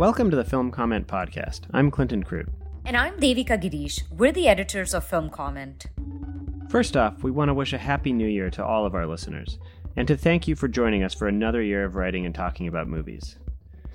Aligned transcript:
Welcome 0.00 0.30
to 0.30 0.36
the 0.36 0.46
Film 0.48 0.70
Comment 0.70 1.06
Podcast. 1.06 1.64
I'm 1.74 1.90
Clinton 1.90 2.24
Krute. 2.24 2.48
And 2.86 2.96
I'm 2.96 3.18
Devika 3.18 3.60
Girish. 3.60 4.02
We're 4.10 4.32
the 4.32 4.48
editors 4.48 4.94
of 4.94 5.04
Film 5.04 5.28
Comment. 5.28 5.84
First 6.70 6.96
off, 6.96 7.22
we 7.22 7.30
want 7.30 7.50
to 7.50 7.54
wish 7.54 7.74
a 7.74 7.78
happy 7.78 8.14
new 8.14 8.26
year 8.26 8.48
to 8.48 8.64
all 8.64 8.86
of 8.86 8.94
our 8.94 9.06
listeners, 9.06 9.58
and 9.96 10.08
to 10.08 10.16
thank 10.16 10.48
you 10.48 10.56
for 10.56 10.68
joining 10.68 11.02
us 11.02 11.12
for 11.12 11.28
another 11.28 11.60
year 11.60 11.84
of 11.84 11.96
writing 11.96 12.24
and 12.24 12.34
talking 12.34 12.66
about 12.66 12.88
movies. 12.88 13.36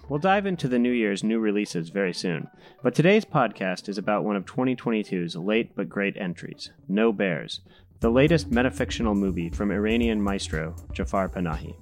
We'll 0.07 0.19
dive 0.19 0.45
into 0.45 0.67
the 0.67 0.77
new 0.77 0.91
year's 0.91 1.23
new 1.23 1.39
releases 1.39 1.89
very 1.89 2.13
soon, 2.13 2.47
but 2.83 2.93
today's 2.93 3.25
podcast 3.25 3.89
is 3.89 3.97
about 3.97 4.23
one 4.23 4.35
of 4.35 4.45
2022's 4.45 5.35
late 5.35 5.75
but 5.75 5.89
great 5.89 6.15
entries, 6.15 6.69
No 6.87 7.11
Bears, 7.11 7.61
the 8.01 8.11
latest 8.11 8.51
metafictional 8.51 9.15
movie 9.15 9.49
from 9.49 9.71
Iranian 9.71 10.21
maestro 10.21 10.75
Jafar 10.93 11.27
Panahi. 11.27 11.75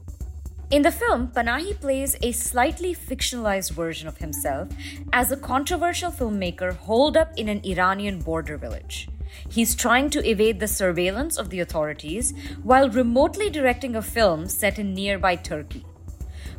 In 0.72 0.84
the 0.84 0.92
film, 0.92 1.28
Panahi 1.28 1.78
plays 1.82 2.16
a 2.22 2.32
slightly 2.32 2.96
fictionalized 2.96 3.72
version 3.72 4.08
of 4.08 4.20
himself 4.20 4.70
as 5.12 5.30
a 5.30 5.38
controversial 5.38 6.10
filmmaker 6.10 6.74
holed 6.74 7.18
up 7.18 7.34
in 7.36 7.50
an 7.50 7.60
Iranian 7.66 8.20
border 8.20 8.56
village. 8.56 9.10
He's 9.50 9.76
trying 9.76 10.10
to 10.12 10.26
evade 10.26 10.62
the 10.62 10.68
surveillance 10.70 11.38
of 11.38 11.50
the 11.50 11.60
authorities 11.60 12.34
while 12.64 12.90
remotely 12.90 13.50
directing 13.50 13.98
a 13.98 14.02
film 14.02 14.48
set 14.48 14.80
in 14.80 14.94
nearby 14.94 15.36
Turkey. 15.36 15.86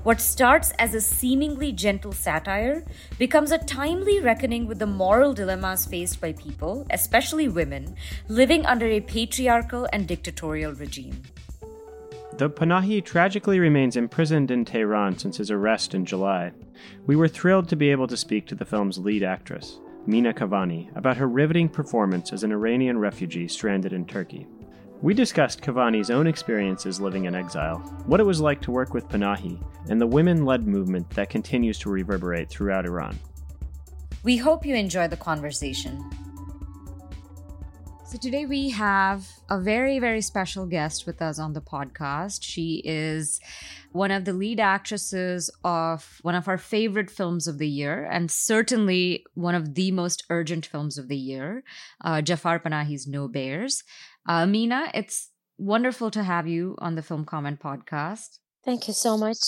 What 0.05 0.21
starts 0.21 0.71
as 0.79 0.93
a 0.93 1.01
seemingly 1.01 1.73
gentle 1.73 2.13
satire 2.13 2.85
becomes 3.19 3.51
a 3.51 3.57
timely 3.57 4.21
reckoning 4.21 4.67
with 4.67 4.79
the 4.79 4.87
moral 4.87 5.33
dilemmas 5.33 5.87
faced 5.87 6.21
by 6.21 6.35
people, 6.35 6.87
especially 6.91 7.49
women, 7.49 7.97
living 8.29 8.67
under 8.67 8.85
a 8.85 9.01
patriarchal 9.01 9.89
and 9.95 10.07
dictatorial 10.07 10.75
regime. 10.75 11.23
Though 12.35 12.51
Panahi 12.51 13.03
tragically 13.03 13.59
remains 13.59 13.97
imprisoned 13.97 14.51
in 14.51 14.67
Tehran 14.67 15.17
since 15.17 15.39
his 15.39 15.51
arrest 15.51 15.95
in 15.95 16.05
July, 16.05 16.53
we 17.07 17.17
were 17.17 17.27
thrilled 17.27 17.71
to 17.71 17.77
be 17.77 17.91
able 17.91 18.09
to 18.09 18.17
speak 18.17 18.47
to 18.49 18.55
the 18.55 18.67
film's 18.67 18.99
lead 18.99 19.23
actress, 19.23 19.81
Mina 20.07 20.35
Kavani, 20.35 20.95
about 20.99 21.17
her 21.17 21.29
riveting 21.29 21.71
performance 21.71 22.31
as 22.31 22.45
an 22.45 22.53
Iranian 22.53 22.99
refugee 22.99 23.49
stranded 23.49 23.95
in 23.95 24.05
Turkey. 24.05 24.47
We 25.05 25.13
discussed 25.13 25.61
Kavani's 25.61 26.09
own 26.09 26.27
experiences 26.27 26.99
living 26.99 27.27
in 27.27 27.35
exile, 27.35 27.77
what 28.07 28.21
it 28.21 28.25
was 28.25 28.41
like 28.41 28.63
to 28.63 28.71
work 28.71 28.95
with 28.95 29.07
Panahi, 29.07 29.63
and 29.91 30.01
the 30.01 30.07
women 30.07 30.47
led 30.47 30.67
movement 30.67 31.11
that 31.11 31.29
continues 31.29 31.79
to 31.81 31.91
reverberate 31.91 32.49
throughout 32.49 32.87
Iran. 32.87 33.19
We 34.23 34.39
hope 34.39 34.65
you 34.65 34.75
enjoy 34.75 35.09
the 35.09 35.19
conversation. 35.19 36.03
So 38.07 38.17
today 38.17 38.47
we 38.47 38.71
have 38.71 39.29
a 39.51 39.61
very, 39.61 39.99
very 39.99 40.23
special 40.23 40.65
guest 40.65 41.05
with 41.05 41.21
us 41.21 41.39
on 41.39 41.53
the 41.53 41.61
podcast. 41.61 42.39
She 42.43 42.81
is 42.85 43.41
one 43.93 44.11
of 44.11 44.25
the 44.25 44.33
lead 44.33 44.59
actresses 44.59 45.51
of 45.65 46.21
one 46.23 46.35
of 46.35 46.49
our 46.49 46.57
favorite 46.57 47.11
films 47.11 47.47
of 47.47 47.59
the 47.59 47.69
year, 47.69 48.09
and 48.11 48.31
certainly 48.31 49.27
one 49.35 49.55
of 49.55 49.75
the 49.75 49.91
most 49.91 50.25
urgent 50.31 50.65
films 50.65 50.97
of 50.97 51.09
the 51.09 51.17
year, 51.17 51.63
uh, 52.01 52.23
Jafar 52.23 52.59
Panahi's 52.59 53.07
No 53.07 53.29
Bears. 53.29 53.85
Uh, 54.27 54.47
Mina, 54.47 54.91
it's 54.95 55.31
wonderful 55.59 56.11
to 56.11 56.23
have 56.23 56.47
you 56.47 56.77
on 56.79 56.95
the 56.95 57.03
Film 57.03 57.25
Comment 57.25 57.61
podcast. 57.61 58.39
Thank 58.65 58.89
you 58.89 58.95
so 58.95 59.17
much. 59.17 59.39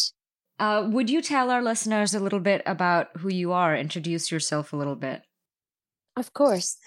Uh, 0.58 0.88
would 0.90 1.10
you 1.10 1.20
tell 1.20 1.50
our 1.50 1.62
listeners 1.62 2.14
a 2.14 2.20
little 2.20 2.40
bit 2.40 2.62
about 2.66 3.08
who 3.18 3.28
you 3.28 3.52
are? 3.52 3.76
Introduce 3.76 4.30
yourself 4.30 4.72
a 4.72 4.76
little 4.76 4.96
bit. 4.96 5.22
Of 6.16 6.32
course 6.32 6.78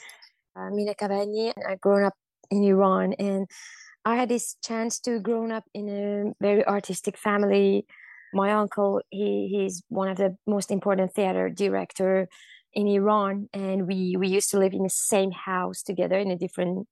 uh, 0.55 0.69
Mina 0.69 0.93
Kavani. 0.93 1.53
I 1.67 1.75
grew 1.75 2.05
up 2.05 2.13
in 2.51 2.63
Iran, 2.63 3.13
and 3.13 3.47
I 4.05 4.15
had 4.15 4.29
this 4.29 4.55
chance 4.63 4.99
to 5.01 5.19
grow 5.19 5.49
up 5.51 5.65
in 5.73 5.89
a 5.89 6.33
very 6.41 6.65
artistic 6.65 7.17
family. 7.17 7.85
My 8.33 8.51
uncle, 8.51 9.01
he 9.09 9.47
he's 9.51 9.83
one 9.89 10.09
of 10.09 10.17
the 10.17 10.35
most 10.45 10.71
important 10.71 11.13
theater 11.13 11.49
director 11.49 12.27
in 12.73 12.87
Iran, 12.87 13.49
and 13.53 13.87
we 13.87 14.15
we 14.17 14.27
used 14.27 14.51
to 14.51 14.59
live 14.59 14.73
in 14.73 14.83
the 14.83 14.89
same 14.89 15.31
house 15.31 15.81
together 15.81 16.17
in 16.17 16.31
a 16.31 16.37
different 16.37 16.87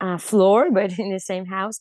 uh, 0.00 0.18
floor, 0.18 0.70
but 0.72 0.98
in 0.98 1.10
the 1.10 1.20
same 1.20 1.46
house. 1.46 1.78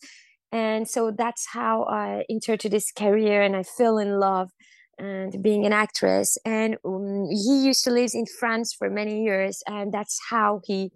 And 0.52 0.88
so 0.88 1.12
that's 1.12 1.48
how 1.52 1.84
I 1.86 2.26
entered 2.30 2.60
to 2.62 2.70
this 2.70 2.92
career, 2.92 3.42
and 3.42 3.56
I 3.56 3.64
fell 3.64 3.98
in 3.98 4.20
love 4.20 4.52
and 5.00 5.42
being 5.42 5.66
an 5.66 5.74
actress. 5.74 6.38
And 6.46 6.78
um, 6.86 7.26
he 7.30 7.66
used 7.66 7.84
to 7.86 7.92
live 7.92 8.12
in 8.14 8.26
France 8.28 8.74
for 8.74 8.90
many 8.90 9.24
years, 9.24 9.64
and 9.68 9.92
that's 9.92 10.20
how 10.30 10.62
he 10.66 10.92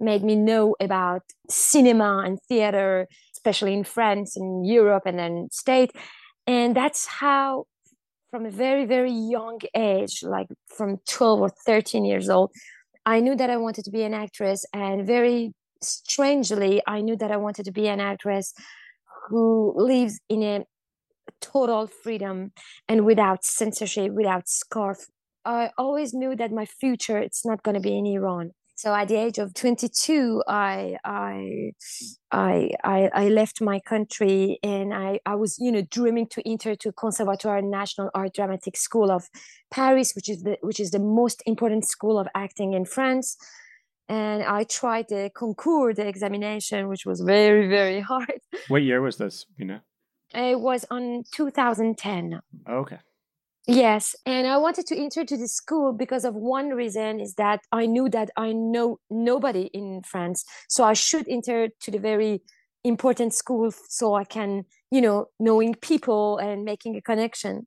made 0.00 0.22
me 0.22 0.36
know 0.36 0.74
about 0.80 1.22
cinema 1.48 2.22
and 2.24 2.38
theater, 2.48 3.06
especially 3.36 3.74
in 3.74 3.84
France 3.84 4.36
and 4.36 4.66
Europe 4.66 5.04
and 5.06 5.18
then 5.18 5.48
state. 5.52 5.92
And 6.46 6.74
that's 6.74 7.06
how, 7.06 7.66
from 8.30 8.46
a 8.46 8.50
very 8.50 8.84
very 8.84 9.12
young 9.12 9.60
age, 9.76 10.22
like 10.22 10.48
from 10.76 10.98
twelve 11.08 11.40
or 11.40 11.50
thirteen 11.66 12.04
years 12.04 12.28
old, 12.28 12.50
I 13.06 13.20
knew 13.20 13.36
that 13.36 13.50
I 13.50 13.56
wanted 13.56 13.84
to 13.84 13.90
be 13.90 14.02
an 14.02 14.14
actress, 14.14 14.64
and 14.72 15.06
very 15.06 15.52
strangely, 15.82 16.82
I 16.86 17.00
knew 17.00 17.16
that 17.16 17.30
I 17.30 17.36
wanted 17.36 17.64
to 17.66 17.72
be 17.72 17.88
an 17.88 18.00
actress 18.00 18.54
who 19.28 19.74
lives 19.76 20.20
in 20.28 20.42
a 20.42 20.64
total 21.40 21.86
freedom 21.86 22.52
and 22.88 23.04
without 23.04 23.44
censorship, 23.44 24.12
without 24.12 24.48
scarf. 24.48 25.06
I 25.44 25.70
always 25.78 26.12
knew 26.14 26.36
that 26.36 26.52
my 26.52 26.66
future 26.66 27.18
it's 27.18 27.44
not 27.44 27.62
going 27.62 27.74
to 27.74 27.80
be 27.80 27.96
in 27.96 28.06
Iran. 28.06 28.52
So 28.78 28.94
at 28.94 29.08
the 29.08 29.16
age 29.16 29.38
of 29.38 29.54
22, 29.54 30.44
I 30.46 30.98
I 31.04 31.72
I 32.30 32.70
I, 32.84 33.10
I 33.12 33.28
left 33.28 33.60
my 33.60 33.80
country 33.80 34.60
and 34.62 34.94
I, 34.94 35.18
I 35.26 35.34
was 35.34 35.58
you 35.58 35.72
know 35.72 35.82
dreaming 35.82 36.28
to 36.28 36.48
enter 36.48 36.76
to 36.76 36.92
Conservatoire 36.92 37.60
National 37.60 38.08
Art 38.14 38.34
Dramatic 38.34 38.76
School 38.76 39.10
of 39.10 39.28
Paris, 39.72 40.12
which 40.14 40.28
is 40.28 40.44
the 40.44 40.58
which 40.60 40.78
is 40.78 40.92
the 40.92 41.00
most 41.00 41.42
important 41.44 41.88
school 41.88 42.20
of 42.20 42.28
acting 42.36 42.72
in 42.72 42.84
France. 42.84 43.36
And 44.08 44.42
I 44.42 44.64
tried 44.64 45.08
the 45.08 45.30
concours, 45.34 45.96
the 45.96 46.06
examination, 46.06 46.88
which 46.88 47.04
was 47.04 47.20
very 47.20 47.68
very 47.68 48.00
hard. 48.12 48.40
What 48.68 48.82
year 48.82 49.00
was 49.00 49.16
this, 49.16 49.46
you 49.56 49.64
know? 49.64 49.80
It 50.34 50.60
was 50.60 50.84
on 50.90 51.24
2010. 51.32 52.40
Okay. 52.68 52.98
Yes, 53.70 54.16
and 54.24 54.46
I 54.46 54.56
wanted 54.56 54.86
to 54.86 54.96
enter 54.96 55.26
to 55.26 55.36
the 55.36 55.46
school 55.46 55.92
because 55.92 56.24
of 56.24 56.34
one 56.34 56.70
reason 56.70 57.20
is 57.20 57.34
that 57.34 57.60
I 57.70 57.84
knew 57.84 58.08
that 58.08 58.30
I 58.34 58.52
know 58.52 58.98
nobody 59.10 59.68
in 59.74 60.02
France, 60.04 60.46
so 60.70 60.84
I 60.84 60.94
should 60.94 61.28
enter 61.28 61.68
to 61.82 61.90
the 61.90 61.98
very 61.98 62.40
important 62.82 63.34
school 63.34 63.70
so 63.88 64.14
I 64.14 64.24
can, 64.24 64.64
you 64.90 65.02
know, 65.02 65.26
knowing 65.38 65.74
people 65.74 66.38
and 66.38 66.64
making 66.64 66.96
a 66.96 67.02
connection. 67.02 67.66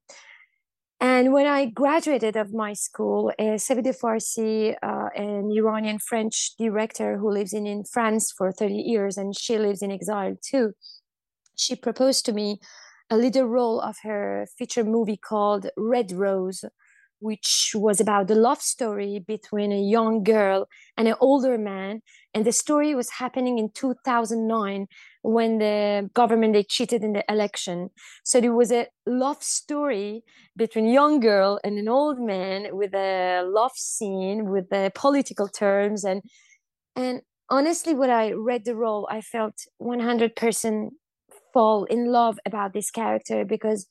And 1.01 1.33
when 1.33 1.47
I 1.47 1.65
graduated 1.65 2.35
of 2.37 2.53
my 2.53 2.73
school, 2.73 3.33
uh, 3.39 3.57
Sepideh 3.57 3.95
Farsi, 3.99 4.75
uh, 4.83 5.09
an 5.15 5.51
Iranian 5.51 5.97
French 5.97 6.51
director 6.59 7.17
who 7.17 7.31
lives 7.31 7.53
in, 7.53 7.65
in 7.65 7.83
France 7.83 8.31
for 8.31 8.51
30 8.51 8.75
years, 8.75 9.17
and 9.17 9.35
she 9.35 9.57
lives 9.57 9.81
in 9.81 9.91
exile 9.91 10.35
too 10.41 10.73
she 11.61 11.75
proposed 11.75 12.25
to 12.25 12.33
me 12.33 12.59
a 13.09 13.17
little 13.17 13.45
role 13.45 13.79
of 13.79 13.97
her 14.03 14.47
feature 14.57 14.83
movie 14.83 15.17
called 15.17 15.67
Red 15.77 16.11
Rose, 16.11 16.63
which 17.19 17.73
was 17.75 17.99
about 17.99 18.27
the 18.27 18.35
love 18.35 18.61
story 18.61 19.23
between 19.25 19.71
a 19.71 19.79
young 19.79 20.23
girl 20.23 20.67
and 20.97 21.07
an 21.07 21.15
older 21.19 21.57
man. 21.57 22.01
And 22.33 22.45
the 22.45 22.51
story 22.51 22.95
was 22.95 23.11
happening 23.11 23.59
in 23.59 23.69
2009 23.73 24.87
when 25.21 25.59
the 25.59 26.09
government 26.13 26.53
they 26.53 26.63
cheated 26.63 27.03
in 27.03 27.13
the 27.13 27.23
election. 27.29 27.89
So 28.23 28.41
there 28.41 28.53
was 28.53 28.71
a 28.71 28.87
love 29.05 29.43
story 29.43 30.23
between 30.55 30.87
young 30.87 31.19
girl 31.19 31.59
and 31.63 31.77
an 31.77 31.87
old 31.87 32.19
man 32.19 32.67
with 32.71 32.93
a 32.93 33.43
love 33.45 33.73
scene 33.75 34.49
with 34.49 34.69
the 34.69 34.91
political 34.95 35.47
terms 35.47 36.03
and 36.03 36.21
and 36.95 37.21
honestly 37.49 37.93
when 37.93 38.09
I 38.09 38.31
read 38.31 38.65
the 38.65 38.75
role 38.75 39.07
I 39.09 39.21
felt 39.21 39.55
100% 39.81 40.89
fall 41.53 41.83
in 41.85 42.11
love 42.11 42.39
about 42.45 42.73
this 42.73 42.91
character 42.91 43.45
because 43.45 43.87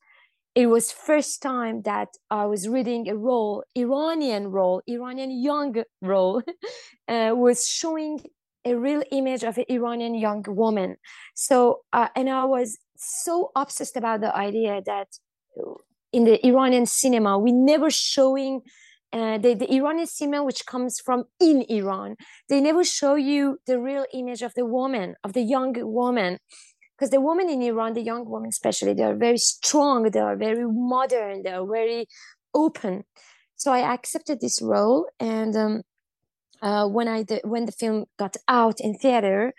it 0.55 0.67
was 0.67 0.91
first 0.91 1.43
time 1.43 1.83
that 1.83 2.09
I 2.31 2.47
was 2.47 2.69
reading 2.69 3.09
a 3.09 3.17
role, 3.17 3.63
Iranian 3.77 4.49
role, 4.49 4.83
Iranian 4.89 5.31
young 5.31 5.77
role, 6.03 6.43
uh, 7.09 7.33
was 7.35 7.67
showing 7.67 8.21
a 8.65 8.75
real 8.75 9.03
image 9.11 9.43
of 9.43 9.59
an 9.59 9.65
Iranian 9.69 10.15
young 10.15 10.45
woman. 10.47 10.97
So, 11.35 11.81
uh, 11.93 12.09
and 12.15 12.29
I 12.29 12.45
was 12.45 12.79
so 12.97 13.51
obsessed 13.57 13.97
about 13.97 14.21
the 14.21 14.35
idea 14.37 14.83
that 14.85 15.09
in 16.13 16.25
the 16.25 16.45
Iranian 16.47 16.87
cinema, 16.87 17.39
we 17.39 17.53
never 17.53 17.91
showing 17.91 18.61
uh, 19.13 19.39
the, 19.39 19.55
the 19.55 19.73
Iranian 19.75 20.07
cinema, 20.07 20.45
which 20.45 20.67
comes 20.67 21.01
from 21.01 21.25
in 21.41 21.65
Iran, 21.69 22.17
they 22.49 22.61
never 22.61 22.85
show 22.85 23.15
you 23.15 23.59
the 23.67 23.81
real 23.81 24.07
image 24.13 24.43
of 24.43 24.55
the 24.55 24.65
woman, 24.65 25.15
of 25.25 25.33
the 25.33 25.43
young 25.43 25.75
woman 25.77 26.39
because 27.01 27.11
the 27.11 27.21
women 27.21 27.49
in 27.49 27.63
Iran, 27.63 27.95
the 27.95 28.03
young 28.03 28.29
women 28.29 28.51
especially, 28.51 28.93
they 28.93 29.05
are 29.05 29.17
very 29.17 29.39
strong, 29.39 30.11
they 30.11 30.21
are 30.21 30.37
very 30.37 30.67
modern, 30.67 31.43
they 31.43 31.51
are 31.51 31.67
very 31.67 32.07
open. 32.53 33.05
So 33.57 33.73
I 33.73 33.81
accepted 33.95 34.43
this 34.43 34.61
role, 34.61 35.09
and 35.19 35.57
um, 35.57 35.83
uh, 36.63 36.87
when 36.87 37.09
I 37.09 37.23
did, 37.23 37.43
when 37.45 37.67
the 37.67 37.73
film 37.73 38.07
got 38.19 38.37
out 38.49 38.81
in 38.81 38.95
theater, 38.95 39.53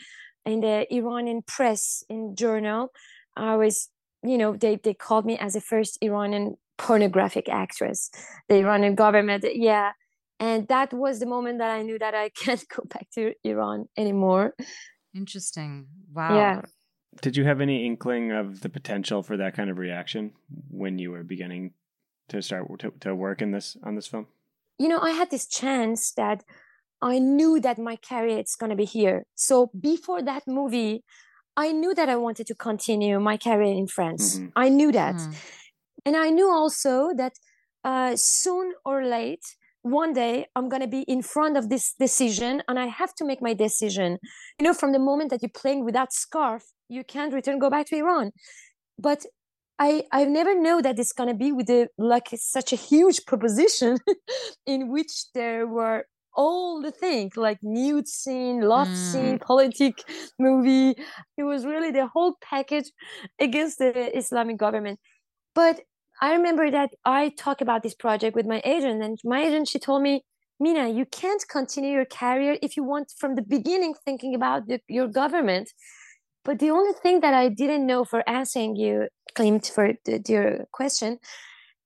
in 0.45 0.62
the 0.62 0.92
Iranian 0.94 1.44
press 1.44 2.03
in 2.09 2.36
journal, 2.36 2.89
I 3.36 3.56
was 3.56 3.89
you 4.24 4.38
know 4.38 4.56
they 4.56 4.75
they 4.75 4.94
called 4.94 5.25
me 5.25 5.38
as 5.38 5.53
the 5.53 5.62
first 5.62 5.98
Iranian 6.01 6.57
pornographic 6.77 7.48
actress. 7.50 8.09
The 8.50 8.56
Iranian 8.56 8.95
government, 8.95 9.45
yeah. 9.53 9.92
And 10.39 10.68
that 10.69 10.92
was 10.92 11.19
the 11.19 11.27
moment 11.27 11.59
that 11.59 11.69
I 11.69 11.83
knew 11.83 12.00
that 12.00 12.15
I 12.15 12.30
can't 12.44 12.63
go 12.75 12.83
back 12.83 13.07
to 13.13 13.33
Iran 13.44 13.88
anymore. 13.95 14.56
Interesting. 15.15 15.88
Wow. 16.13 16.36
Yeah. 16.36 16.62
Did 17.21 17.36
you 17.36 17.44
have 17.44 17.62
any 17.62 17.86
inkling 17.86 18.31
of 18.31 18.62
the 18.62 18.69
potential 18.69 19.21
for 19.21 19.38
that 19.38 19.53
kind 19.53 19.69
of 19.69 19.77
reaction 19.77 20.31
when 20.69 20.98
you 20.98 21.12
were 21.12 21.24
beginning 21.24 21.74
to 22.30 22.42
start 22.42 22.68
to, 22.80 22.94
to 23.01 23.13
work 23.13 23.42
in 23.42 23.51
this 23.51 23.77
on 23.83 23.95
this 23.95 24.07
film? 24.07 24.27
You 24.80 24.88
know, 24.88 25.00
I 25.00 25.12
had 25.12 25.30
this 25.30 25.45
chance 25.45 26.12
that 26.13 26.44
I 27.01 27.19
knew 27.19 27.59
that 27.59 27.80
my 27.80 27.95
career 27.95 28.39
is 28.39 28.56
going 28.56 28.69
to 28.69 28.75
be 28.75 28.86
here. 28.86 29.25
So 29.36 29.71
before 29.80 30.21
that 30.21 30.44
movie, 30.48 31.03
I 31.57 31.71
knew 31.71 31.94
that 31.95 32.09
I 32.09 32.15
wanted 32.15 32.48
to 32.48 32.56
continue 32.56 33.19
my 33.19 33.38
career 33.38 33.74
in 33.74 33.88
France. 33.88 34.38
Mm-hmm. 34.38 34.48
I 34.56 34.69
knew 34.69 34.92
that. 34.92 35.15
Mm-hmm. 35.15 35.31
And 36.06 36.15
I 36.15 36.30
knew 36.30 36.50
also 36.50 37.12
that 37.18 37.33
uh, 37.83 38.15
soon 38.15 38.74
or 38.86 39.03
late, 39.03 39.44
one 39.81 40.13
day 40.13 40.45
I'm 40.56 40.69
going 40.69 40.81
to 40.81 40.88
be 40.88 41.01
in 41.01 41.21
front 41.21 41.57
of 41.57 41.69
this 41.69 41.94
decision 42.00 42.62
and 42.68 42.80
I 42.80 42.86
have 42.86 43.13
to 43.15 43.25
make 43.25 43.42
my 43.42 43.53
decision. 43.53 44.19
You 44.59 44.65
know, 44.65 44.74
from 44.74 44.92
the 44.92 45.00
moment 45.00 45.31
that 45.31 45.42
you're 45.42 45.50
playing 45.50 45.83
with 45.83 45.95
that 45.95 46.13
scarf, 46.13 46.63
you 46.88 47.03
can't 47.03 47.33
return, 47.33 47.59
go 47.59 47.69
back 47.69 47.88
to 47.88 47.98
Iran. 47.98 48.31
But 49.00 49.25
I, 49.80 50.03
I 50.12 50.25
never 50.25 50.59
know 50.59 50.81
that 50.81 51.00
it's 51.00 51.13
going 51.13 51.30
to 51.30 51.36
be 51.36 51.51
with 51.51 51.69
a, 51.69 51.88
like 51.98 52.30
such 52.36 52.71
a 52.71 52.75
huge 52.75 53.25
proposition 53.25 53.98
in 54.68 54.89
which 54.89 55.31
there 55.33 55.65
were 55.65 56.06
all 56.33 56.81
the 56.81 56.92
things 56.92 57.38
like 57.38 57.60
nude 57.62 58.07
scene, 58.07 58.62
love 58.62 58.88
mm. 58.88 58.95
scene, 58.95 59.39
politic 59.39 60.04
movie. 60.39 60.95
It 61.38 61.44
was 61.44 61.66
really 61.66 61.92
the 61.92 62.07
whole 62.07 62.36
package 62.42 62.92
against 63.39 63.80
the 63.80 64.18
Islamic 64.18 64.57
government. 64.57 65.00
But 65.54 65.81
I 66.22 66.33
remember 66.33 66.69
that 66.72 66.92
I 67.04 67.30
talked 67.30 67.62
about 67.62 67.83
this 67.83 67.95
project 67.95 68.36
with 68.36 68.45
my 68.45 68.62
agent, 68.63 69.04
and 69.04 69.18
my 69.24 69.42
agent 69.42 69.68
she 69.68 69.80
told 69.80 70.04
me, 70.04 70.24
Mina, 70.60 70.89
you 70.89 71.06
can't 71.06 71.44
continue 71.50 71.92
your 71.92 72.06
career 72.06 72.57
if 72.62 72.77
you 72.77 72.84
want 72.84 73.12
from 73.18 73.36
the 73.36 73.42
beginning 73.42 73.95
thinking 74.06 74.36
about 74.36 74.68
the, 74.68 74.80
your 74.88 75.07
government. 75.07 75.72
But 76.45 76.60
the 76.60 76.69
only 76.69 76.94
thing 76.94 77.22
that 77.22 77.34
I 77.34 77.50
didn't 77.50 77.88
know 77.88 78.06
for 78.06 78.27
answering 78.30 78.75
you, 78.75 79.07
Clint, 79.34 79.72
for 79.74 79.94
the, 80.06 80.22
your 80.27 80.66
question, 80.72 81.18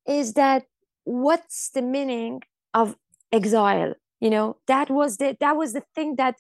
is 0.06 0.34
that 0.34 0.64
what's 1.06 1.70
the 1.70 1.82
meaning 1.82 2.42
of 2.74 2.98
exile? 3.32 3.94
You 4.20 4.30
know, 4.30 4.58
that 4.68 4.90
was 4.90 5.18
the 5.18 5.36
that 5.40 5.56
was 5.58 5.74
the 5.74 5.84
thing 5.94 6.16
that 6.16 6.36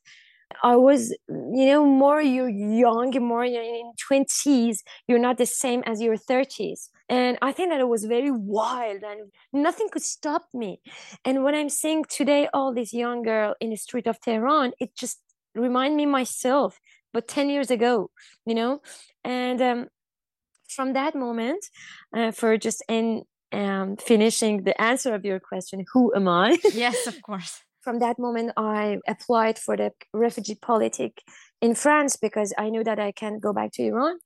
I 0.63 0.75
was, 0.75 1.15
you 1.27 1.65
know, 1.65 1.85
more 1.85 2.21
you're 2.21 2.49
young, 2.49 3.11
more 3.19 3.45
you're 3.45 3.63
in 3.63 3.91
twenties, 3.99 4.83
you're 5.07 5.19
not 5.19 5.37
the 5.37 5.45
same 5.45 5.83
as 5.85 6.01
your 6.01 6.17
thirties. 6.17 6.89
And 7.09 7.37
I 7.41 7.51
think 7.51 7.69
that 7.69 7.79
it 7.79 7.87
was 7.87 8.05
very 8.05 8.31
wild 8.31 9.03
and 9.03 9.31
nothing 9.53 9.89
could 9.91 10.01
stop 10.03 10.43
me. 10.53 10.81
And 11.23 11.43
when 11.43 11.53
I'm 11.53 11.69
seeing 11.69 12.03
today 12.05 12.47
all 12.53 12.73
this 12.73 12.93
young 12.93 13.21
girl 13.21 13.55
in 13.59 13.69
the 13.69 13.75
street 13.75 14.07
of 14.07 14.19
Tehran, 14.21 14.73
it 14.79 14.95
just 14.95 15.19
remind 15.53 15.95
me 15.95 16.05
myself, 16.05 16.79
but 17.13 17.27
10 17.27 17.49
years 17.49 17.69
ago, 17.69 18.09
you 18.45 18.55
know? 18.55 18.81
And 19.23 19.61
um, 19.61 19.87
from 20.67 20.93
that 20.93 21.15
moment, 21.15 21.63
uh, 22.15 22.31
for 22.31 22.57
just 22.57 22.83
in 22.89 23.23
um, 23.51 23.97
finishing 23.97 24.63
the 24.63 24.79
answer 24.81 25.13
of 25.13 25.23
your 25.25 25.39
question, 25.39 25.85
who 25.93 26.13
am 26.15 26.27
I? 26.27 26.57
yes, 26.73 27.07
of 27.07 27.21
course. 27.21 27.61
From 27.85 27.99
that 27.99 28.19
moment, 28.19 28.51
I 28.57 28.97
applied 29.07 29.57
for 29.57 29.77
the 29.77 29.91
refugee 30.11 30.59
politic 30.61 31.21
in 31.61 31.75
France 31.75 32.17
because 32.17 32.53
I 32.57 32.69
knew 32.69 32.83
that 32.83 32.99
I 32.99 33.11
can't 33.13 33.41
go 33.41 33.53
back 33.53 33.71
to 33.73 33.83
Iran 33.83 34.17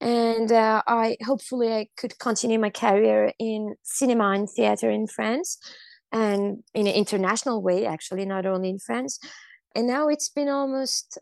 and 0.00 0.52
uh, 0.52 0.82
I 0.86 1.16
hopefully 1.24 1.72
I 1.72 1.88
could 1.96 2.18
continue 2.18 2.58
my 2.58 2.70
career 2.70 3.32
in 3.38 3.76
cinema 3.82 4.32
and 4.32 4.48
theater 4.48 4.90
in 4.90 5.06
France, 5.06 5.58
and 6.12 6.62
in 6.74 6.86
an 6.86 6.94
international 6.94 7.62
way, 7.62 7.86
actually, 7.86 8.26
not 8.26 8.46
only 8.46 8.68
in 8.68 8.78
France. 8.78 9.18
And 9.74 9.86
now 9.86 10.08
it's 10.08 10.28
been 10.28 10.48
almost 10.48 11.18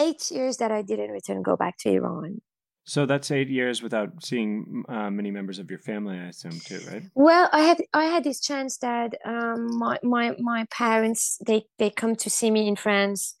eight 0.00 0.30
years 0.30 0.56
that 0.58 0.72
I 0.72 0.82
didn't 0.82 1.10
return, 1.10 1.42
go 1.42 1.56
back 1.56 1.78
to 1.78 1.90
Iran. 1.90 2.42
So 2.88 3.04
that's 3.04 3.32
eight 3.32 3.48
years 3.48 3.82
without 3.82 4.24
seeing 4.24 4.84
uh, 4.88 5.10
many 5.10 5.32
members 5.32 5.58
of 5.58 5.68
your 5.68 5.80
family, 5.80 6.16
I 6.16 6.28
assume, 6.28 6.52
too, 6.52 6.80
right? 6.88 7.02
Well, 7.14 7.48
I 7.52 7.62
had 7.62 7.78
I 7.92 8.04
had 8.04 8.22
this 8.22 8.40
chance 8.40 8.78
that 8.78 9.14
um, 9.24 9.76
my 9.76 9.98
my 10.04 10.36
my 10.38 10.66
parents 10.70 11.38
they 11.44 11.64
they 11.78 11.90
come 11.90 12.14
to 12.16 12.30
see 12.30 12.50
me 12.50 12.68
in 12.68 12.76
France. 12.76 13.34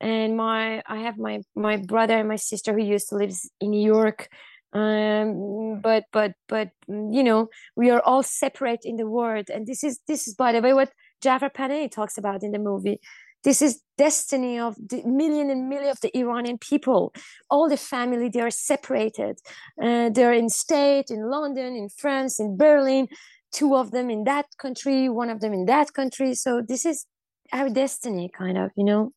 And 0.00 0.36
my 0.36 0.82
i 0.88 0.96
have 0.96 1.16
my 1.16 1.42
my 1.54 1.76
brother 1.76 2.18
and 2.18 2.28
my 2.28 2.36
sister 2.36 2.72
who 2.72 2.82
used 2.82 3.08
to 3.10 3.16
live 3.16 3.34
in 3.60 3.70
new 3.70 3.86
york. 3.96 4.28
Um 4.72 5.80
but 5.80 6.04
but 6.12 6.32
but 6.48 6.70
you 6.88 7.22
know 7.22 7.48
we 7.76 7.90
are 7.90 8.02
all 8.04 8.24
separate 8.24 8.80
in 8.84 8.96
the 8.96 9.06
world. 9.06 9.46
And 9.48 9.66
this 9.66 9.84
is 9.84 10.00
this 10.08 10.26
is 10.26 10.34
by 10.34 10.50
the 10.52 10.60
way 10.60 10.74
what 10.74 10.90
jafar 11.22 11.50
panahi 11.50 11.88
talks 11.88 12.18
about 12.18 12.42
in 12.42 12.50
the 12.50 12.58
movie 12.58 12.98
this 13.44 13.60
is 13.62 13.80
destiny 13.98 14.58
of 14.58 14.76
the 14.76 15.02
million 15.04 15.50
and 15.50 15.68
million 15.68 15.90
of 15.90 16.00
the 16.00 16.16
iranian 16.16 16.58
people. 16.58 17.12
All 17.50 17.68
the 17.68 17.76
family 17.76 18.28
they 18.28 18.40
are 18.40 18.50
separated. 18.50 19.38
Uh, 19.82 20.10
they're 20.10 20.32
in 20.32 20.48
state 20.48 21.10
in 21.10 21.30
london 21.30 21.74
in 21.74 21.88
france 21.88 22.40
in 22.40 22.56
berlin 22.56 23.08
two 23.52 23.76
of 23.76 23.90
them 23.90 24.10
in 24.10 24.24
that 24.24 24.46
country 24.58 25.08
one 25.08 25.30
of 25.30 25.40
them 25.40 25.52
in 25.52 25.66
that 25.66 25.92
country. 25.92 26.34
So 26.34 26.62
this 26.66 26.84
is 26.86 27.06
our 27.52 27.68
destiny 27.68 28.30
kind 28.36 28.58
of 28.58 28.70
you 28.76 28.84
know? 28.84 29.12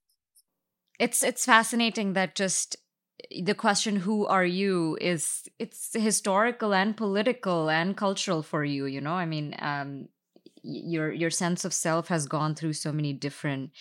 It's 0.99 1.23
it's 1.23 1.45
fascinating 1.45 2.13
that 2.13 2.35
just 2.35 2.77
the 3.43 3.55
question 3.55 3.95
who 3.95 4.25
are 4.25 4.45
you 4.45 4.97
is 5.01 5.43
it's 5.57 5.93
historical 5.93 6.73
and 6.73 6.95
political 6.95 7.69
and 7.69 7.95
cultural 7.95 8.43
for 8.43 8.63
you 8.63 8.85
you 8.85 9.01
know? 9.01 9.13
I 9.13 9.25
mean 9.25 9.55
um 9.59 10.09
your 10.65 11.11
your 11.11 11.29
sense 11.29 11.63
of 11.63 11.73
self 11.73 12.07
has 12.07 12.25
gone 12.27 12.55
through 12.55 12.73
so 12.73 12.91
many 12.91 13.13
different 13.13 13.71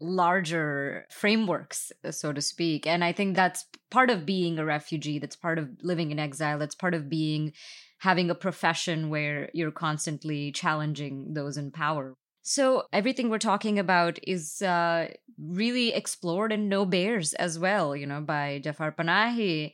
larger 0.00 1.06
frameworks 1.10 1.92
so 2.10 2.32
to 2.32 2.40
speak 2.40 2.86
and 2.86 3.04
i 3.04 3.12
think 3.12 3.36
that's 3.36 3.66
part 3.90 4.10
of 4.10 4.26
being 4.26 4.58
a 4.58 4.64
refugee 4.64 5.18
that's 5.18 5.36
part 5.36 5.58
of 5.58 5.68
living 5.82 6.10
in 6.10 6.18
exile 6.18 6.58
that's 6.58 6.74
part 6.74 6.94
of 6.94 7.08
being 7.08 7.52
having 7.98 8.30
a 8.30 8.34
profession 8.34 9.10
where 9.10 9.50
you're 9.52 9.70
constantly 9.70 10.52
challenging 10.52 11.34
those 11.34 11.56
in 11.56 11.70
power 11.70 12.14
so 12.42 12.84
everything 12.92 13.28
we're 13.28 13.38
talking 13.38 13.78
about 13.78 14.18
is 14.22 14.62
uh, 14.62 15.08
really 15.38 15.92
explored 15.92 16.52
in 16.52 16.68
No 16.68 16.84
Bears 16.84 17.34
as 17.34 17.58
well, 17.58 17.94
you 17.94 18.06
know, 18.06 18.20
by 18.20 18.60
Jafar 18.62 18.92
Panahi. 18.92 19.72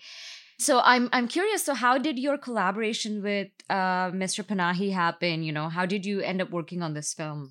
So 0.58 0.80
I'm 0.80 1.08
I'm 1.12 1.28
curious. 1.28 1.64
So 1.64 1.74
how 1.74 1.98
did 1.98 2.18
your 2.18 2.38
collaboration 2.38 3.22
with 3.22 3.48
uh, 3.68 4.10
Mr. 4.10 4.42
Panahi 4.42 4.92
happen? 4.92 5.42
You 5.42 5.52
know, 5.52 5.68
how 5.68 5.86
did 5.86 6.06
you 6.06 6.20
end 6.20 6.40
up 6.40 6.50
working 6.50 6.82
on 6.82 6.94
this 6.94 7.12
film? 7.12 7.50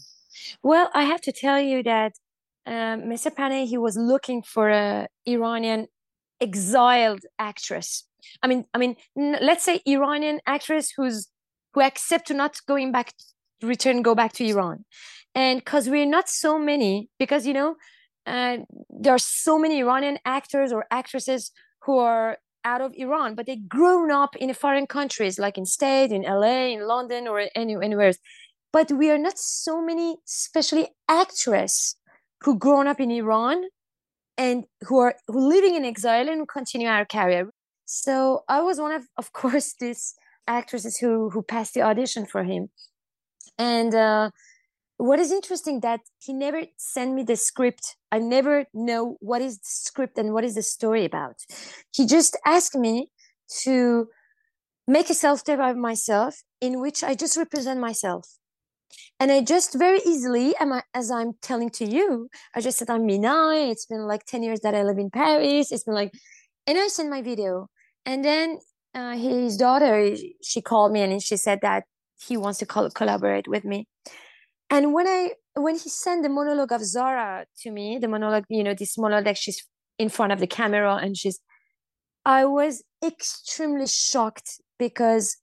Well, 0.64 0.90
I 0.94 1.04
have 1.04 1.22
to 1.22 1.32
tell 1.32 1.60
you 1.60 1.84
that 1.84 2.14
um, 2.66 3.04
Mr. 3.04 3.30
Panahi 3.30 3.78
was 3.78 3.96
looking 3.96 4.42
for 4.42 4.70
a 4.70 5.08
Iranian 5.28 5.88
exiled 6.42 7.22
actress. 7.38 8.06
I 8.42 8.48
mean, 8.48 8.66
I 8.74 8.80
mean, 8.80 8.96
n- 9.18 9.38
let's 9.42 9.64
say 9.64 9.82
Iranian 9.86 10.40
actress 10.48 10.92
who's 10.98 11.30
who 11.74 11.82
accept 11.82 12.28
to 12.28 12.34
not 12.34 12.58
going 12.68 12.92
back 12.92 13.14
return 13.62 14.02
go 14.02 14.16
back 14.16 14.34
to 14.34 14.46
iran 14.46 14.86
and 15.34 15.60
because 15.60 15.90
we're 15.90 16.06
not 16.06 16.30
so 16.30 16.60
many 16.60 17.10
because 17.20 17.46
you 17.46 17.54
know 17.54 17.76
uh, 18.26 18.58
there 18.90 19.14
are 19.14 19.20
so 19.20 19.58
many 19.60 19.80
iranian 19.80 20.18
actors 20.26 20.72
or 20.72 20.86
actresses 20.92 21.52
who 21.84 21.98
are 21.98 22.38
out 22.66 22.82
of 22.82 22.92
iran 22.98 23.36
but 23.36 23.46
they 23.46 23.56
grown 23.56 24.12
up 24.12 24.36
in 24.36 24.54
foreign 24.54 24.88
countries 24.88 25.40
like 25.40 25.58
in 25.58 25.66
state 25.66 26.12
in 26.12 26.24
la 26.24 26.66
in 26.76 26.86
london 26.88 27.28
or 27.28 27.48
any, 27.56 27.76
anywhere 27.76 28.08
else. 28.08 28.18
But 28.74 28.92
we 28.92 29.10
are 29.10 29.18
not 29.18 29.38
so 29.38 29.82
many 29.82 30.18
especially 30.28 30.90
actresses 31.08 31.96
who 32.42 32.58
grown 32.58 32.88
up 32.88 33.00
in 33.00 33.12
iran 33.12 33.64
and 34.38 34.66
who 34.82 35.00
are 35.00 35.16
who 35.28 35.48
living 35.48 35.76
in 35.76 35.86
exile 35.86 36.28
and 36.28 36.48
continue 36.48 36.90
our 36.90 37.06
career. 37.06 37.52
So 37.86 38.44
i 38.50 38.60
was 38.62 38.80
one 38.80 38.92
of 38.92 39.04
of 39.18 39.32
course 39.32 39.74
these 39.80 40.16
actresses 40.48 40.98
who 40.98 41.30
who 41.30 41.42
passed 41.42 41.74
the 41.74 41.82
audition 41.82 42.26
for 42.26 42.44
him. 42.44 42.70
And 43.58 43.96
uh, 43.96 44.32
what 44.98 45.20
is 45.20 45.32
interesting 45.32 45.82
that 45.82 46.02
he 46.20 46.34
never 46.34 46.64
sent 46.78 47.14
me 47.14 47.24
the 47.24 47.36
script 47.36 47.96
i 48.16 48.20
never 48.20 48.66
know 48.74 49.18
what 49.20 49.42
is 49.42 49.58
the 49.58 49.74
script 49.88 50.18
and 50.18 50.34
what 50.34 50.44
is 50.44 50.56
the 50.56 50.64
story 50.64 51.04
about. 51.06 51.38
He 51.92 52.06
just 52.06 52.38
asked 52.46 52.76
me 52.76 53.10
to 53.64 54.08
make 54.88 55.10
a 55.10 55.14
self-tape 55.14 55.60
of 55.60 55.78
myself 55.78 56.42
in 56.62 56.80
which 56.84 57.04
i 57.04 57.14
just 57.24 57.36
represent 57.38 57.80
myself. 57.80 58.26
And 59.20 59.32
i 59.32 59.42
just 59.42 59.78
very 59.86 60.02
easily 60.12 60.48
as 60.94 61.12
i'm 61.12 61.34
telling 61.42 61.72
to 61.80 61.86
you 61.96 62.30
i 62.56 62.62
just 62.62 62.78
said 62.78 62.90
i'm 62.90 63.06
mina. 63.06 63.38
It's 63.72 63.88
been 63.94 64.08
like 64.14 64.26
10 64.26 64.44
years 64.44 64.62
that 64.62 64.76
i 64.76 64.84
live 64.84 65.00
in 65.06 65.10
paris. 65.10 65.72
It's 65.72 65.84
been 65.84 66.00
like 66.04 66.14
and 66.68 66.78
i 66.78 66.88
sent 66.88 67.10
my 67.10 67.22
video. 67.22 67.68
And 68.06 68.24
then 68.24 68.60
uh, 68.94 69.18
his 69.18 69.58
daughter 69.58 70.16
she 70.42 70.62
called 70.62 70.92
me 70.94 71.02
and 71.02 71.22
she 71.22 71.38
said 71.38 71.60
that 71.62 71.84
he 72.28 72.38
wants 72.38 72.60
to 72.60 72.66
collaborate 72.66 73.48
with 73.48 73.66
me. 73.66 73.88
And 74.70 74.94
when 74.94 75.08
i 75.08 75.32
when 75.56 75.76
he 75.76 75.90
sent 75.90 76.24
the 76.24 76.30
monologue 76.30 76.72
of 76.72 76.84
Zara 76.84 77.46
to 77.62 77.72
me, 77.72 77.98
the 77.98 78.08
monologue, 78.08 78.46
you 78.50 78.64
know, 78.64 78.74
this 78.74 78.98
monologue, 78.98 79.38
she's 79.38 79.66
in 79.98 80.10
front 80.10 80.32
of 80.32 80.40
the 80.40 80.48
camera 80.48 80.96
and 80.96 81.18
she's, 81.18 81.40
I 82.26 82.46
was 82.46 82.84
extremely 83.04 83.88
shocked 83.88 84.60
because 84.78 85.38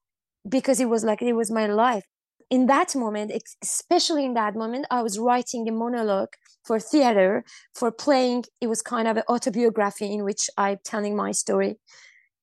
because 0.49 0.81
it 0.81 0.88
was 0.88 1.04
like 1.04 1.23
it 1.23 1.35
was 1.35 1.52
my 1.52 1.66
life 1.66 2.04
in 2.52 2.66
that 2.66 2.95
moment, 2.95 3.33
especially 3.62 4.26
in 4.26 4.35
that 4.35 4.54
moment, 4.54 4.85
I 4.90 5.00
was 5.00 5.19
writing 5.19 5.66
a 5.71 5.73
monologue 5.73 6.35
for 6.66 6.78
theater, 6.78 7.47
for 7.75 7.90
playing. 7.90 8.45
It 8.61 8.66
was 8.66 8.83
kind 8.83 9.09
of 9.09 9.16
an 9.16 9.23
autobiography 9.26 10.12
in 10.12 10.23
which 10.23 10.50
I'm 10.59 10.76
telling 10.85 11.16
my 11.16 11.33
story. 11.33 11.78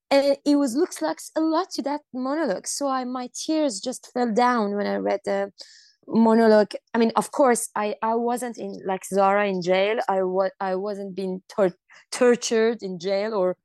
And 0.10 0.36
it 0.44 0.56
was 0.56 0.76
looks 0.76 1.00
like 1.00 1.20
a 1.36 1.42
lot 1.42 1.70
to 1.76 1.84
that 1.84 2.02
monologue. 2.12 2.66
So 2.66 2.88
I 2.88 3.04
my 3.04 3.30
tears 3.46 3.80
just 3.80 4.12
fell 4.12 4.34
down 4.34 4.76
when 4.76 4.88
I 4.88 4.96
read 4.96 5.20
the 5.26 5.52
monologue. 6.10 6.74
I 6.94 6.98
mean, 6.98 7.12
of 7.16 7.32
course, 7.32 7.70
I, 7.76 7.96
I 8.02 8.16
wasn't 8.16 8.58
in 8.58 8.82
like 8.86 9.06
Zara 9.06 9.48
in 9.48 9.62
jail. 9.62 9.98
I 10.08 10.24
was 10.24 10.52
I 10.60 10.76
wasn't 10.76 11.16
being 11.16 11.42
tor- 11.48 11.78
tortured 12.12 12.82
in 12.82 13.00
jail 13.00 13.34
or 13.34 13.58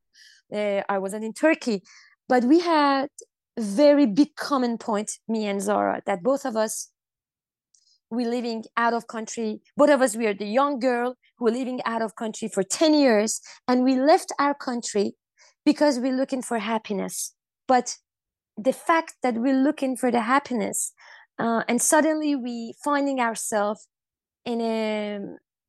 uh, 0.54 0.82
I 0.88 0.98
wasn't 0.98 1.24
in 1.24 1.32
Turkey, 1.32 1.82
but 2.28 2.44
we 2.44 2.60
had 2.60 3.08
very 3.58 4.06
big 4.06 4.34
common 4.36 4.78
point, 4.78 5.12
me 5.28 5.46
and 5.46 5.62
Zara, 5.62 6.02
that 6.06 6.22
both 6.22 6.44
of 6.44 6.56
us 6.56 6.90
we're 8.10 8.30
living 8.30 8.64
out 8.76 8.92
of 8.92 9.06
country. 9.06 9.60
Both 9.76 9.90
of 9.90 10.00
us, 10.00 10.16
we 10.16 10.26
are 10.26 10.34
the 10.34 10.46
young 10.46 10.78
girl 10.78 11.16
who 11.38 11.48
are 11.48 11.50
living 11.50 11.80
out 11.84 12.02
of 12.02 12.16
country 12.16 12.48
for 12.48 12.62
10 12.62 12.94
years. 12.94 13.40
And 13.66 13.82
we 13.82 13.96
left 13.96 14.32
our 14.38 14.54
country 14.54 15.14
because 15.64 15.98
we're 15.98 16.16
looking 16.16 16.42
for 16.42 16.58
happiness. 16.58 17.34
But 17.66 17.96
the 18.56 18.72
fact 18.72 19.14
that 19.22 19.34
we're 19.34 19.62
looking 19.62 19.96
for 19.96 20.10
the 20.10 20.20
happiness 20.20 20.92
uh, 21.38 21.62
and 21.68 21.80
suddenly 21.80 22.34
we 22.34 22.74
finding 22.84 23.20
ourselves 23.20 23.88
in 24.44 24.60
a 24.60 25.20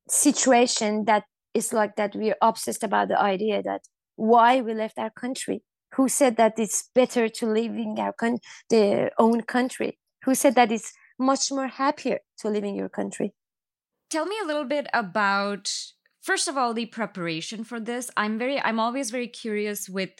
situation 0.08 1.04
that 1.06 1.24
is 1.54 1.72
like 1.72 1.96
that 1.96 2.14
we're 2.14 2.36
obsessed 2.42 2.84
about 2.84 3.08
the 3.08 3.20
idea 3.20 3.62
that 3.62 3.82
why 4.16 4.60
we 4.60 4.74
left 4.74 4.98
our 4.98 5.10
country 5.10 5.62
who 5.94 6.08
said 6.08 6.36
that 6.36 6.58
it's 6.58 6.90
better 6.94 7.28
to 7.28 7.46
live 7.46 7.72
in 7.72 7.98
our 7.98 8.12
con- 8.12 8.38
their 8.70 9.10
own 9.18 9.42
country? 9.42 9.98
Who 10.24 10.34
said 10.34 10.54
that 10.56 10.70
it's 10.70 10.92
much 11.18 11.50
more 11.50 11.68
happier 11.68 12.18
to 12.38 12.48
live 12.48 12.64
in 12.64 12.74
your 12.74 12.88
country? 12.88 13.32
Tell 14.10 14.26
me 14.26 14.36
a 14.42 14.46
little 14.46 14.64
bit 14.64 14.86
about 14.92 15.72
first 16.22 16.48
of 16.48 16.56
all 16.56 16.74
the 16.74 16.86
preparation 16.86 17.64
for 17.64 17.80
this. 17.80 18.10
I'm 18.16 18.38
very 18.38 18.60
I'm 18.60 18.78
always 18.78 19.10
very 19.10 19.28
curious 19.28 19.88
with 19.88 20.10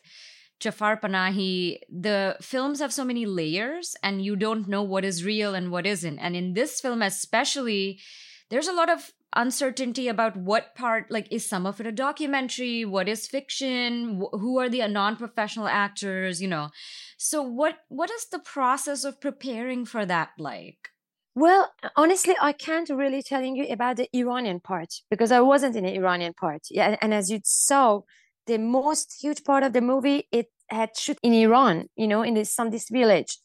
Jafar 0.60 0.98
Panahi, 0.98 1.78
the 1.90 2.36
films 2.40 2.80
have 2.80 2.92
so 2.92 3.04
many 3.04 3.26
layers 3.26 3.94
and 4.02 4.24
you 4.24 4.36
don't 4.36 4.68
know 4.68 4.82
what 4.82 5.04
is 5.04 5.24
real 5.24 5.54
and 5.54 5.70
what 5.70 5.86
isn't. 5.86 6.18
And 6.18 6.34
in 6.34 6.54
this 6.54 6.80
film, 6.80 7.02
especially, 7.02 8.00
there's 8.48 8.68
a 8.68 8.72
lot 8.72 8.88
of 8.88 9.12
uncertainty 9.36 10.08
about 10.08 10.36
what 10.36 10.74
part 10.74 11.10
like 11.10 11.28
is 11.30 11.48
some 11.48 11.66
of 11.66 11.80
it 11.80 11.86
a 11.86 11.92
documentary? 11.92 12.84
What 12.84 13.08
is 13.08 13.28
fiction? 13.28 14.22
Who 14.32 14.58
are 14.58 14.68
the 14.68 14.86
non-professional 14.88 15.68
actors 15.68 16.40
you 16.40 16.48
know? 16.48 16.70
So 17.18 17.42
what 17.42 17.78
what 17.88 18.10
is 18.10 18.26
the 18.26 18.38
process 18.38 19.04
of 19.04 19.20
preparing 19.20 19.84
for 19.84 20.06
that 20.06 20.30
like? 20.38 20.88
Well 21.34 21.70
honestly 21.96 22.34
i 22.40 22.52
can't 22.52 22.88
really 22.88 23.22
telling 23.22 23.56
you 23.56 23.66
about 23.68 23.96
the 23.96 24.08
iranian 24.16 24.60
part 24.60 24.94
because 25.10 25.30
i 25.30 25.40
wasn't 25.40 25.76
in 25.76 25.84
the 25.84 25.94
iranian 25.94 26.32
part. 26.32 26.62
Yeah 26.70 26.96
and 27.00 27.12
as 27.12 27.30
you 27.30 27.40
saw 27.44 28.00
the 28.46 28.58
most 28.58 29.16
huge 29.20 29.44
part 29.44 29.62
of 29.62 29.72
the 29.72 29.80
movie 29.80 30.28
it 30.32 30.46
had 30.68 30.96
shoot 30.96 31.18
in 31.22 31.32
iran 31.32 31.86
you 31.96 32.08
know 32.08 32.22
in 32.22 32.34
the 32.34 32.44
Sandis 32.44 32.88
village 32.90 33.38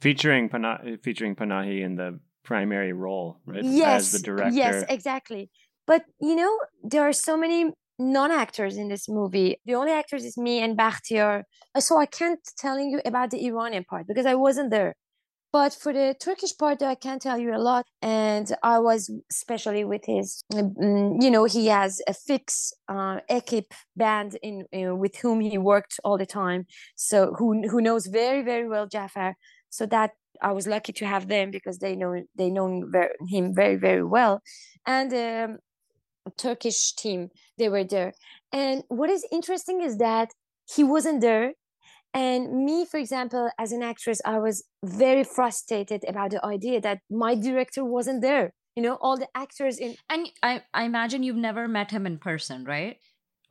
featuring 0.00 0.48
Panah- 0.48 1.02
featuring 1.02 1.34
panahi 1.36 1.80
in 1.82 1.94
the 1.94 2.18
primary 2.42 2.92
role, 2.92 3.40
right? 3.46 3.64
Yes, 3.64 4.06
As 4.06 4.12
the 4.12 4.18
director. 4.18 4.54
Yes, 4.56 4.84
exactly. 4.88 5.50
But 5.86 6.04
you 6.20 6.34
know, 6.36 6.52
there 6.82 7.02
are 7.02 7.12
so 7.12 7.36
many 7.36 7.70
non-actors 7.98 8.76
in 8.76 8.88
this 8.88 9.08
movie. 9.08 9.60
The 9.64 9.74
only 9.74 9.92
actors 9.92 10.24
is 10.24 10.36
me 10.36 10.60
and 10.60 10.76
Bakhtiar. 10.76 11.44
So 11.78 11.98
I 11.98 12.06
can't 12.06 12.40
telling 12.58 12.90
you 12.90 13.00
about 13.04 13.30
the 13.30 13.46
Iranian 13.46 13.84
part 13.88 14.06
because 14.08 14.26
I 14.26 14.34
wasn't 14.34 14.70
there. 14.70 14.94
But 15.52 15.74
for 15.74 15.92
the 15.92 16.16
Turkish 16.18 16.56
part, 16.56 16.82
I 16.82 16.94
can 16.94 17.18
tell 17.18 17.38
you 17.38 17.54
a 17.54 17.58
lot. 17.58 17.84
And 18.00 18.50
I 18.62 18.78
was 18.78 19.10
especially 19.30 19.84
with 19.84 20.02
his, 20.06 20.42
mm, 20.52 21.22
you 21.22 21.30
know, 21.30 21.44
he 21.44 21.66
has 21.66 22.00
a 22.08 22.14
fixed 22.14 22.74
uh, 22.88 23.20
ekip 23.30 23.66
band 23.94 24.38
in, 24.42 24.64
with 24.72 25.16
whom 25.16 25.40
he 25.40 25.58
worked 25.58 26.00
all 26.04 26.16
the 26.16 26.26
time. 26.26 26.66
So 26.96 27.34
who 27.38 27.68
who 27.68 27.80
knows 27.82 28.06
very 28.06 28.42
very 28.42 28.66
well 28.66 28.86
Jafar. 28.86 29.36
So 29.68 29.84
that 29.86 30.12
I 30.40 30.52
was 30.52 30.66
lucky 30.66 30.92
to 30.94 31.06
have 31.06 31.28
them 31.28 31.50
because 31.50 31.78
they 31.78 31.94
know 31.96 32.22
they 32.36 32.50
know 32.50 32.82
him 33.28 33.54
very 33.54 33.76
very 33.76 34.04
well, 34.04 34.42
and 34.86 35.12
um, 35.12 35.58
Turkish 36.36 36.94
team 36.94 37.28
they 37.58 37.68
were 37.68 37.84
there. 37.84 38.12
And 38.52 38.84
what 38.88 39.10
is 39.10 39.26
interesting 39.30 39.82
is 39.82 39.98
that 39.98 40.30
he 40.74 40.84
wasn't 40.84 41.20
there, 41.20 41.52
and 42.14 42.64
me, 42.64 42.84
for 42.84 42.98
example, 42.98 43.50
as 43.58 43.72
an 43.72 43.82
actress, 43.82 44.20
I 44.24 44.38
was 44.38 44.64
very 44.84 45.24
frustrated 45.24 46.04
about 46.06 46.30
the 46.30 46.44
idea 46.44 46.80
that 46.80 47.00
my 47.10 47.34
director 47.34 47.84
wasn't 47.84 48.20
there. 48.22 48.52
You 48.76 48.82
know, 48.82 48.98
all 49.00 49.16
the 49.18 49.28
actors 49.34 49.78
in 49.78 49.96
and 50.08 50.30
I 50.42 50.62
I 50.72 50.84
imagine 50.84 51.22
you've 51.22 51.36
never 51.36 51.68
met 51.68 51.90
him 51.90 52.06
in 52.06 52.18
person, 52.18 52.64
right? 52.64 52.96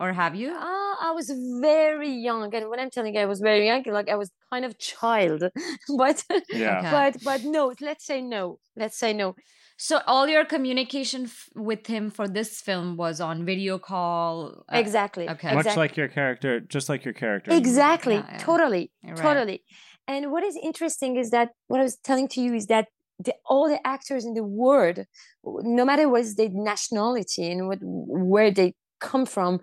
Or 0.01 0.13
have 0.13 0.35
you? 0.35 0.49
Uh, 0.51 0.95
I 1.07 1.11
was 1.19 1.31
very 1.61 2.11
young, 2.27 2.53
and 2.55 2.69
when 2.69 2.79
I'm 2.79 2.89
telling 2.89 3.13
you, 3.15 3.21
I 3.21 3.29
was 3.33 3.39
very 3.39 3.65
young, 3.67 3.83
like 3.99 4.09
I 4.09 4.17
was 4.23 4.29
kind 4.51 4.65
of 4.65 4.77
child, 4.77 5.41
but 5.97 6.17
yeah, 6.49 6.91
but 6.95 7.23
but 7.23 7.39
no, 7.43 7.73
let's 7.81 8.05
say 8.05 8.19
no, 8.21 8.59
let's 8.75 8.97
say 8.97 9.13
no. 9.13 9.35
So 9.77 9.99
all 10.05 10.27
your 10.27 10.45
communication 10.45 11.23
f- 11.23 11.49
with 11.55 11.87
him 11.87 12.11
for 12.11 12.27
this 12.27 12.61
film 12.61 12.97
was 12.97 13.19
on 13.19 13.45
video 13.45 13.79
call. 13.79 14.63
Uh, 14.71 14.77
exactly. 14.77 15.27
Okay. 15.27 15.55
Much 15.55 15.75
like 15.75 15.97
your 15.97 16.07
character, 16.07 16.59
just 16.59 16.87
like 16.87 17.03
your 17.03 17.15
character. 17.15 17.49
Exactly. 17.51 18.15
Yeah, 18.15 18.31
yeah. 18.31 18.37
Totally. 18.37 18.91
Right. 19.03 19.17
Totally. 19.17 19.63
And 20.07 20.31
what 20.31 20.43
is 20.43 20.55
interesting 20.69 21.17
is 21.17 21.31
that 21.31 21.49
what 21.67 21.79
I 21.79 21.83
was 21.83 21.97
telling 21.97 22.27
to 22.33 22.41
you 22.41 22.53
is 22.53 22.67
that 22.67 22.89
the, 23.25 23.33
all 23.45 23.67
the 23.67 23.79
actors 23.85 24.23
in 24.23 24.33
the 24.35 24.43
world, 24.43 24.99
no 25.43 25.83
matter 25.85 26.07
what 26.09 26.21
is 26.21 26.35
their 26.35 26.49
nationality 26.51 27.49
and 27.51 27.67
what 27.67 27.79
where 27.81 28.51
they 28.51 28.75
come 28.99 29.25
from, 29.25 29.61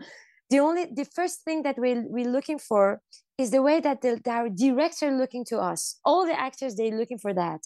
the 0.51 0.59
only 0.59 0.87
the 0.87 1.05
first 1.05 1.43
thing 1.45 1.63
that 1.63 1.79
we 1.79 1.95
we're 1.95 2.31
looking 2.31 2.59
for 2.59 3.01
is 3.37 3.51
the 3.51 3.63
way 3.63 3.81
that 3.81 4.03
the 4.03 4.21
our 4.29 4.49
director 4.49 5.11
looking 5.11 5.45
to 5.47 5.59
us. 5.59 5.99
All 6.05 6.27
the 6.27 6.39
actors 6.39 6.75
they're 6.75 6.97
looking 6.97 7.19
for 7.19 7.35
that. 7.35 7.61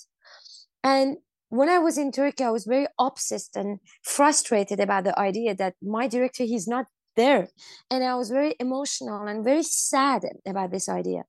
And 0.83 1.19
when 1.49 1.69
i 1.69 1.79
was 1.79 1.99
in 1.99 2.11
turkey 2.11 2.45
i 2.45 2.51
was 2.51 2.65
very 2.65 2.87
obsessed 2.99 3.57
and 3.57 3.79
frustrated 4.03 4.81
about 4.81 5.05
the 5.05 5.19
idea 5.19 5.55
that 5.55 5.75
my 5.83 6.09
director 6.09 6.45
he's 6.45 6.67
not 6.67 6.87
there. 7.17 7.49
And 7.91 8.03
i 8.05 8.15
was 8.15 8.31
very 8.31 8.55
emotional 8.59 9.27
and 9.27 9.45
very 9.45 9.62
sad 9.62 10.23
about 10.47 10.71
this 10.71 10.89
idea. 10.89 11.25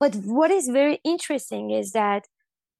But 0.00 0.16
what 0.16 0.50
is 0.50 0.68
very 0.68 0.98
interesting 1.04 1.70
is 1.70 1.92
that 1.92 2.26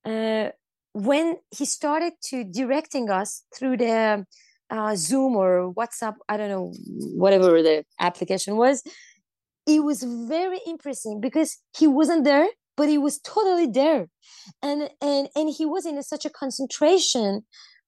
uh, 0.04 0.48
when 0.92 1.36
he 1.56 1.64
started 1.64 2.14
to 2.30 2.44
directing 2.44 3.10
us 3.10 3.44
through 3.56 3.76
the 3.76 4.26
uh, 4.72 4.96
Zoom 4.96 5.36
or 5.36 5.72
WhatsApp, 5.74 6.14
I 6.28 6.36
don't 6.36 6.48
know, 6.48 6.72
whatever 7.14 7.62
the 7.62 7.84
application 8.00 8.56
was, 8.56 8.82
it 9.66 9.84
was 9.84 10.02
very 10.02 10.60
interesting 10.66 11.20
because 11.20 11.58
he 11.76 11.86
wasn't 11.86 12.24
there, 12.24 12.48
but 12.76 12.88
he 12.88 12.98
was 12.98 13.20
totally 13.20 13.66
there, 13.66 14.08
and 14.62 14.88
and 15.00 15.28
and 15.36 15.50
he 15.50 15.66
was 15.66 15.84
in 15.86 15.98
a, 15.98 16.02
such 16.02 16.24
a 16.24 16.30
concentration 16.30 17.44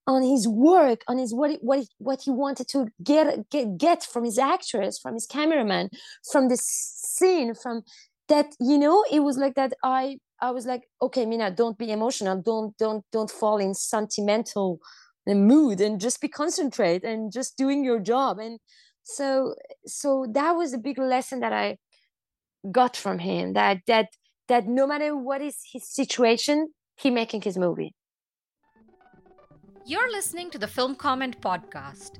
on 0.07 0.21
his 0.21 0.47
work, 0.47 1.01
on 1.07 1.17
his 1.17 1.33
what 1.33 1.57
what 1.61 1.85
what 1.97 2.21
he 2.21 2.31
wanted 2.31 2.67
to 2.69 2.87
get 3.03 3.49
get 3.49 3.77
get 3.77 4.03
from 4.03 4.23
his 4.23 4.37
actress, 4.37 4.99
from 4.99 5.15
his 5.15 5.25
cameraman, 5.25 5.89
from 6.31 6.47
the 6.49 6.57
scene, 6.57 7.55
from 7.55 7.81
that 8.29 8.55
you 8.59 8.77
know 8.77 9.03
it 9.11 9.21
was 9.21 9.37
like 9.37 9.55
that. 9.55 9.73
I 9.83 10.19
I 10.39 10.51
was 10.51 10.65
like, 10.67 10.83
okay, 11.01 11.25
Mina, 11.25 11.49
don't 11.49 11.77
be 11.77 11.91
emotional, 11.91 12.41
don't 12.41 12.77
don't 12.77 13.03
don't 13.11 13.31
fall 13.31 13.57
in 13.57 13.73
sentimental 13.73 14.79
the 15.25 15.35
mood 15.35 15.81
and 15.81 15.99
just 15.99 16.21
be 16.21 16.27
concentrate 16.27 17.03
and 17.03 17.31
just 17.31 17.57
doing 17.57 17.83
your 17.83 17.99
job. 17.99 18.39
And 18.39 18.59
so 19.05 19.55
so 19.85 20.25
that 20.31 20.53
was 20.53 20.73
a 20.73 20.79
big 20.79 20.97
lesson 20.97 21.39
that 21.39 21.53
i 21.53 21.77
got 22.71 22.97
from 22.97 23.19
him 23.19 23.53
that 23.53 23.77
that 23.85 24.07
that 24.47 24.67
no 24.67 24.87
matter 24.87 25.15
what 25.15 25.41
is 25.41 25.57
his 25.71 25.87
situation 25.87 26.67
he 26.97 27.09
making 27.11 27.41
his 27.41 27.57
movie. 27.57 27.93
You're 29.85 30.11
listening 30.11 30.49
to 30.51 30.57
the 30.57 30.67
film 30.67 30.95
comment 30.95 31.39
podcast 31.41 32.19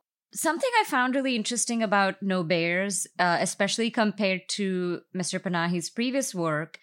something 0.33 0.69
I 0.79 0.83
found 0.85 1.15
really 1.15 1.35
interesting 1.35 1.83
about 1.83 2.21
No 2.21 2.43
Bears, 2.43 3.07
uh, 3.19 3.37
especially 3.39 3.91
compared 3.91 4.47
to 4.49 5.01
Mr. 5.15 5.39
Panahi's 5.39 5.89
previous 5.89 6.33
work, 6.33 6.79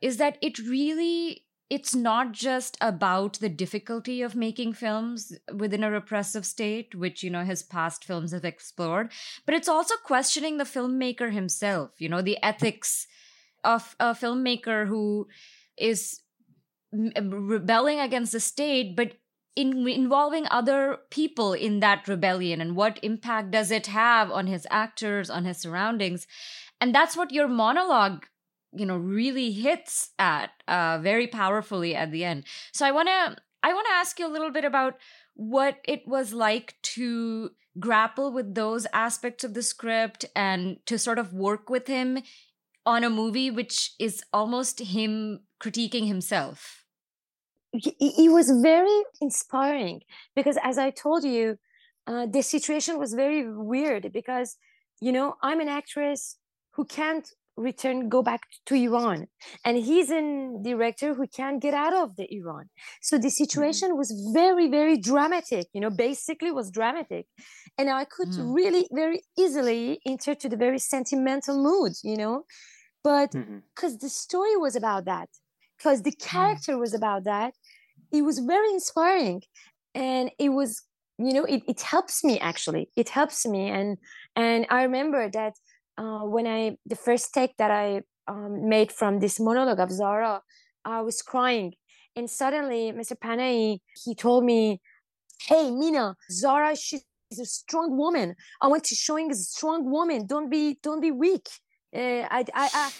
is 0.00 0.18
that 0.18 0.38
it 0.40 0.58
really 0.58 1.42
it's 1.68 1.96
not 1.96 2.30
just 2.30 2.76
about 2.80 3.40
the 3.40 3.48
difficulty 3.48 4.22
of 4.22 4.36
making 4.36 4.72
films 4.72 5.32
within 5.52 5.82
a 5.82 5.90
repressive 5.90 6.46
state 6.46 6.94
which 6.94 7.22
you 7.22 7.30
know 7.30 7.44
his 7.44 7.62
past 7.62 8.04
films 8.04 8.32
have 8.32 8.44
explored 8.44 9.10
but 9.44 9.54
it's 9.54 9.68
also 9.68 9.94
questioning 10.04 10.58
the 10.58 10.64
filmmaker 10.64 11.32
himself 11.32 11.90
you 11.98 12.08
know 12.08 12.22
the 12.22 12.38
ethics 12.42 13.08
of 13.64 13.96
a 13.98 14.14
filmmaker 14.14 14.86
who 14.86 15.26
is 15.76 16.20
rebelling 16.92 17.98
against 17.98 18.32
the 18.32 18.40
state 18.40 18.94
but 18.94 19.14
in 19.56 19.88
involving 19.88 20.46
other 20.50 20.98
people 21.10 21.54
in 21.54 21.80
that 21.80 22.06
rebellion 22.06 22.60
and 22.60 22.76
what 22.76 23.00
impact 23.02 23.50
does 23.50 23.70
it 23.70 23.86
have 23.88 24.30
on 24.30 24.46
his 24.46 24.66
actors 24.70 25.30
on 25.30 25.44
his 25.46 25.56
surroundings. 25.56 26.26
And 26.80 26.94
that's 26.94 27.16
what 27.16 27.32
your 27.32 27.48
monologue 27.48 28.26
you 28.72 28.84
know 28.84 28.96
really 28.96 29.52
hits 29.52 30.10
at 30.18 30.50
uh, 30.68 30.98
very 31.00 31.26
powerfully 31.26 31.94
at 31.94 32.12
the 32.12 32.24
end. 32.24 32.44
So 32.72 32.86
i 32.86 32.92
want 32.92 33.08
to 33.08 33.36
i 33.62 33.72
want 33.72 33.86
to 33.86 33.94
ask 33.94 34.18
you 34.18 34.26
a 34.26 34.32
little 34.32 34.50
bit 34.50 34.64
about 34.64 34.98
what 35.34 35.78
it 35.84 36.06
was 36.06 36.32
like 36.32 36.76
to 36.82 37.50
grapple 37.78 38.32
with 38.32 38.54
those 38.54 38.86
aspects 38.92 39.44
of 39.44 39.54
the 39.54 39.62
script 39.62 40.24
and 40.34 40.78
to 40.86 40.98
sort 40.98 41.18
of 41.18 41.32
work 41.32 41.68
with 41.68 41.86
him 41.86 42.18
on 42.86 43.04
a 43.04 43.10
movie 43.10 43.50
which 43.50 43.92
is 43.98 44.22
almost 44.32 44.80
him 44.80 45.40
critiquing 45.60 46.06
himself 46.06 46.85
it 47.84 48.32
was 48.32 48.50
very 48.62 49.02
inspiring 49.20 50.00
because 50.34 50.58
as 50.62 50.78
i 50.78 50.90
told 50.90 51.24
you 51.24 51.58
uh, 52.06 52.26
the 52.26 52.42
situation 52.42 52.98
was 52.98 53.14
very 53.14 53.50
weird 53.50 54.12
because 54.12 54.56
you 55.00 55.12
know 55.12 55.34
i'm 55.42 55.60
an 55.60 55.68
actress 55.68 56.38
who 56.72 56.84
can't 56.84 57.30
return 57.56 58.08
go 58.08 58.22
back 58.22 58.42
to 58.66 58.74
iran 58.74 59.26
and 59.64 59.78
he's 59.78 60.10
a 60.10 60.52
director 60.62 61.14
who 61.14 61.26
can't 61.26 61.62
get 61.62 61.72
out 61.72 61.94
of 61.94 62.14
the 62.16 62.26
iran 62.34 62.68
so 63.00 63.16
the 63.16 63.28
mm-hmm. 63.28 63.44
situation 63.44 63.88
mm-hmm. 63.88 63.98
was 63.98 64.30
very 64.34 64.68
very 64.68 64.96
dramatic 64.98 65.66
you 65.72 65.80
know 65.80 65.90
basically 65.90 66.50
was 66.50 66.70
dramatic 66.70 67.26
and 67.78 67.88
i 67.88 68.04
could 68.04 68.28
mm-hmm. 68.28 68.52
really 68.52 68.86
very 68.92 69.22
easily 69.38 69.98
enter 70.04 70.34
to 70.34 70.48
the 70.48 70.56
very 70.56 70.78
sentimental 70.78 71.56
mood 71.62 71.92
you 72.04 72.16
know 72.16 72.44
but 73.02 73.30
because 73.30 73.94
mm-hmm. 73.94 74.04
the 74.04 74.10
story 74.10 74.56
was 74.56 74.76
about 74.76 75.06
that 75.06 75.28
because 75.78 76.02
the 76.02 76.10
mm-hmm. 76.10 76.28
character 76.28 76.76
was 76.76 76.92
about 76.92 77.24
that 77.24 77.54
it 78.12 78.22
was 78.22 78.38
very 78.38 78.70
inspiring 78.70 79.42
and 79.94 80.30
it 80.38 80.50
was 80.50 80.82
you 81.18 81.32
know 81.32 81.44
it, 81.44 81.62
it 81.66 81.80
helps 81.80 82.22
me 82.22 82.38
actually 82.40 82.88
it 82.96 83.08
helps 83.08 83.46
me 83.46 83.68
and 83.68 83.98
and 84.34 84.66
i 84.70 84.82
remember 84.82 85.30
that 85.30 85.54
uh, 85.98 86.20
when 86.20 86.46
I 86.46 86.76
the 86.86 86.96
first 86.96 87.32
take 87.32 87.56
that 87.56 87.70
I 87.70 88.02
um, 88.28 88.68
made 88.68 88.92
from 88.92 89.20
this 89.20 89.38
monologue 89.40 89.80
of 89.80 89.90
Zara, 89.90 90.42
I 90.84 91.00
was 91.00 91.22
crying, 91.22 91.74
and 92.14 92.28
suddenly 92.28 92.92
Mr. 92.92 93.16
Panahi 93.18 93.80
he 94.04 94.14
told 94.14 94.44
me, 94.44 94.80
"Hey, 95.42 95.70
Mina, 95.70 96.16
Zara, 96.30 96.76
she's 96.76 97.04
a 97.40 97.44
strong 97.44 97.96
woman. 97.96 98.34
I 98.60 98.68
want 98.68 98.84
to 98.84 98.94
showing 98.94 99.30
a 99.30 99.34
strong 99.34 99.90
woman. 99.90 100.26
Don't 100.26 100.50
be 100.50 100.78
don't 100.82 101.00
be 101.00 101.10
weak." 101.10 101.48
Uh, 101.94 102.26
I, 102.30 102.44
I, 102.52 102.68
I, 102.74 102.90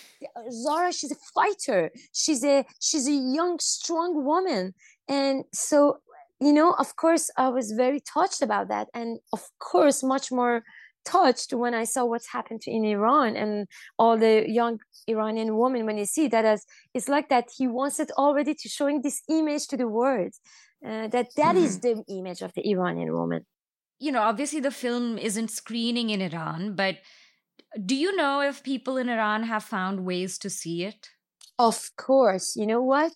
Zara, 0.50 0.90
she's 0.92 1.12
a 1.12 1.16
fighter. 1.34 1.90
She's 2.12 2.42
a 2.44 2.64
she's 2.80 3.06
a 3.06 3.12
young, 3.12 3.58
strong 3.60 4.24
woman, 4.24 4.74
and 5.08 5.44
so 5.52 5.98
you 6.38 6.52
know, 6.52 6.72
of 6.72 6.96
course, 6.96 7.30
I 7.38 7.48
was 7.48 7.72
very 7.72 8.00
touched 8.00 8.42
about 8.42 8.68
that, 8.68 8.88
and 8.94 9.18
of 9.32 9.42
course, 9.58 10.02
much 10.02 10.30
more 10.30 10.62
touched 11.06 11.52
when 11.52 11.72
I 11.72 11.84
saw 11.84 12.04
what's 12.04 12.28
happened 12.28 12.62
in 12.66 12.84
Iran 12.84 13.36
and 13.36 13.68
all 13.98 14.18
the 14.18 14.44
young 14.46 14.80
Iranian 15.06 15.56
women. 15.56 15.86
When 15.86 15.96
you 15.96 16.04
see 16.04 16.28
that 16.28 16.44
as 16.44 16.66
it's 16.92 17.08
like 17.08 17.28
that 17.30 17.46
he 17.56 17.66
wants 17.66 18.00
it 18.00 18.10
already 18.18 18.54
to 18.54 18.68
showing 18.68 19.02
this 19.02 19.22
image 19.28 19.68
to 19.68 19.76
the 19.76 19.88
world 19.88 20.32
uh, 20.84 21.08
that 21.08 21.28
that 21.36 21.54
mm-hmm. 21.54 21.64
is 21.64 21.80
the 21.80 22.02
image 22.08 22.42
of 22.42 22.52
the 22.54 22.68
Iranian 22.68 23.12
woman. 23.12 23.46
You 23.98 24.12
know, 24.12 24.22
obviously 24.22 24.60
the 24.60 24.70
film 24.70 25.16
isn't 25.16 25.50
screening 25.50 26.10
in 26.10 26.20
Iran, 26.20 26.74
but 26.74 26.96
do 27.84 27.94
you 27.94 28.14
know 28.14 28.40
if 28.40 28.62
people 28.62 28.96
in 28.98 29.08
Iran 29.08 29.44
have 29.44 29.64
found 29.64 30.04
ways 30.04 30.38
to 30.38 30.50
see 30.50 30.84
it? 30.84 31.08
Of 31.58 31.90
course. 31.96 32.56
You 32.56 32.66
know 32.66 32.82
what? 32.82 33.12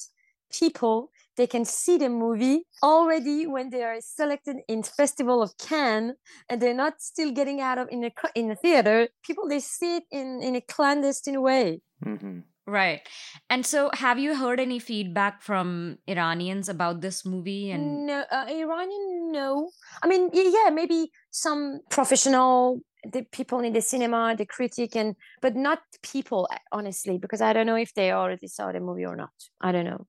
People 0.51 1.11
they 1.41 1.47
can 1.47 1.65
see 1.65 1.97
the 1.97 2.11
movie 2.11 2.65
already 2.83 3.47
when 3.47 3.71
they 3.71 3.83
are 3.83 3.97
selected 4.01 4.57
in 4.69 4.83
festival 4.83 5.43
of 5.43 5.57
cannes 5.57 6.13
and 6.51 6.61
they're 6.61 6.75
not 6.75 7.01
still 7.01 7.33
getting 7.33 7.63
out 7.63 7.79
of 7.79 7.89
in 7.91 8.05
a 8.05 8.13
in 8.35 8.51
a 8.51 8.55
theater. 8.55 9.09
People 9.25 9.49
they 9.49 9.61
see 9.61 9.97
it 9.97 10.05
in 10.11 10.43
in 10.43 10.55
a 10.55 10.61
clandestine 10.61 11.41
way. 11.41 11.81
Mm-hmm. 12.05 12.41
right. 12.67 13.01
And 13.49 13.65
so 13.65 13.91
have 13.95 14.19
you 14.19 14.37
heard 14.37 14.61
any 14.61 14.79
feedback 14.79 15.41
from 15.41 15.97
iranians 16.07 16.69
about 16.69 17.01
this 17.01 17.25
movie 17.25 17.71
and 17.71 18.07
no 18.07 18.19
uh, 18.31 18.47
iranian 18.63 19.33
no. 19.33 19.71
I 20.03 20.07
mean 20.11 20.29
yeah 20.35 20.69
maybe 20.81 21.11
some 21.31 21.81
professional 21.89 22.83
the 23.15 23.23
people 23.39 23.61
in 23.61 23.73
the 23.73 23.81
cinema 23.81 24.37
the 24.37 24.45
critic 24.45 24.95
and 24.95 25.17
but 25.41 25.57
not 25.57 25.81
people 26.03 26.47
honestly 26.71 27.17
because 27.17 27.41
i 27.41 27.51
don't 27.55 27.65
know 27.71 27.81
if 27.87 27.95
they 27.95 28.13
already 28.13 28.49
saw 28.57 28.67
the 28.73 28.81
movie 28.89 29.07
or 29.07 29.17
not. 29.17 29.37
I 29.69 29.73
don't 29.73 29.89
know 29.93 30.05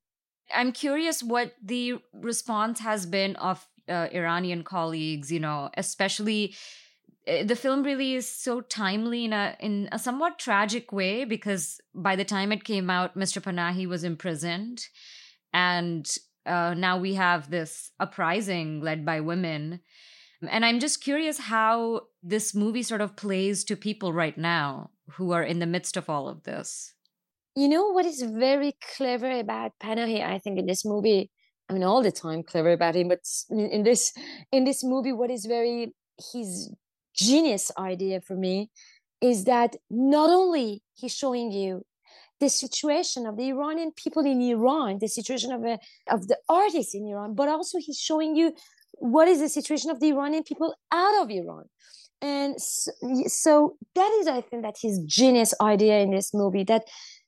I'm 0.53 0.71
curious 0.71 1.23
what 1.23 1.53
the 1.61 1.99
response 2.13 2.79
has 2.79 3.05
been 3.05 3.35
of 3.37 3.65
uh, 3.89 4.07
Iranian 4.11 4.63
colleagues, 4.63 5.31
you 5.31 5.39
know, 5.39 5.69
especially 5.75 6.55
uh, 7.27 7.43
the 7.43 7.55
film 7.55 7.83
really 7.83 8.15
is 8.15 8.27
so 8.27 8.61
timely 8.61 9.25
in 9.25 9.33
a 9.33 9.55
in 9.59 9.89
a 9.91 9.99
somewhat 9.99 10.39
tragic 10.39 10.91
way 10.91 11.23
because 11.23 11.79
by 11.93 12.15
the 12.15 12.25
time 12.25 12.51
it 12.51 12.63
came 12.63 12.89
out 12.89 13.17
Mr. 13.17 13.41
Panahi 13.41 13.87
was 13.87 14.03
imprisoned 14.03 14.87
and 15.53 16.17
uh, 16.45 16.73
now 16.73 16.97
we 16.97 17.13
have 17.13 17.51
this 17.51 17.91
uprising 17.99 18.81
led 18.81 19.05
by 19.05 19.19
women 19.19 19.81
and 20.49 20.65
I'm 20.65 20.79
just 20.79 21.03
curious 21.03 21.37
how 21.37 22.07
this 22.23 22.55
movie 22.55 22.81
sort 22.81 23.01
of 23.01 23.15
plays 23.15 23.63
to 23.65 23.75
people 23.75 24.11
right 24.11 24.37
now 24.37 24.89
who 25.11 25.31
are 25.31 25.43
in 25.43 25.59
the 25.59 25.67
midst 25.67 25.97
of 25.97 26.09
all 26.09 26.27
of 26.27 26.43
this 26.43 26.93
you 27.55 27.67
know 27.67 27.91
what 27.91 28.05
is 28.05 28.21
very 28.21 28.73
clever 28.95 29.39
about 29.39 29.73
Panahi, 29.81 30.23
I 30.25 30.39
think, 30.39 30.57
in 30.57 30.65
this 30.65 30.85
movie. 30.85 31.29
I 31.69 31.73
mean, 31.73 31.83
all 31.83 32.01
the 32.01 32.11
time 32.11 32.43
clever 32.43 32.71
about 32.71 32.95
him, 32.95 33.07
but 33.07 33.19
in 33.49 33.83
this 33.83 34.13
in 34.51 34.63
this 34.65 34.83
movie, 34.83 35.13
what 35.13 35.31
is 35.31 35.45
very 35.45 35.93
his 36.33 36.71
genius 37.15 37.71
idea 37.77 38.21
for 38.21 38.35
me 38.35 38.69
is 39.21 39.45
that 39.45 39.75
not 39.89 40.29
only 40.29 40.81
he's 40.93 41.15
showing 41.15 41.51
you 41.51 41.83
the 42.39 42.49
situation 42.49 43.27
of 43.27 43.37
the 43.37 43.49
Iranian 43.49 43.91
people 43.91 44.25
in 44.25 44.41
Iran, 44.41 44.97
the 44.99 45.07
situation 45.07 45.51
of 45.51 45.63
a, 45.63 45.77
of 46.09 46.27
the 46.27 46.37
artists 46.49 46.95
in 46.95 47.07
Iran, 47.07 47.35
but 47.35 47.47
also 47.47 47.77
he's 47.79 47.99
showing 47.99 48.35
you 48.35 48.53
what 48.93 49.27
is 49.27 49.39
the 49.39 49.49
situation 49.49 49.91
of 49.91 49.99
the 49.99 50.09
Iranian 50.09 50.43
people 50.43 50.75
out 50.91 51.21
of 51.21 51.29
Iran. 51.29 51.65
And 52.21 52.59
so, 52.61 52.91
so 53.27 53.77
that 53.95 54.11
is, 54.19 54.27
I 54.27 54.41
think, 54.41 54.63
that 54.63 54.75
his 54.81 54.99
genius 55.05 55.53
idea 55.61 55.99
in 55.99 56.11
this 56.11 56.33
movie 56.33 56.63
that 56.65 56.83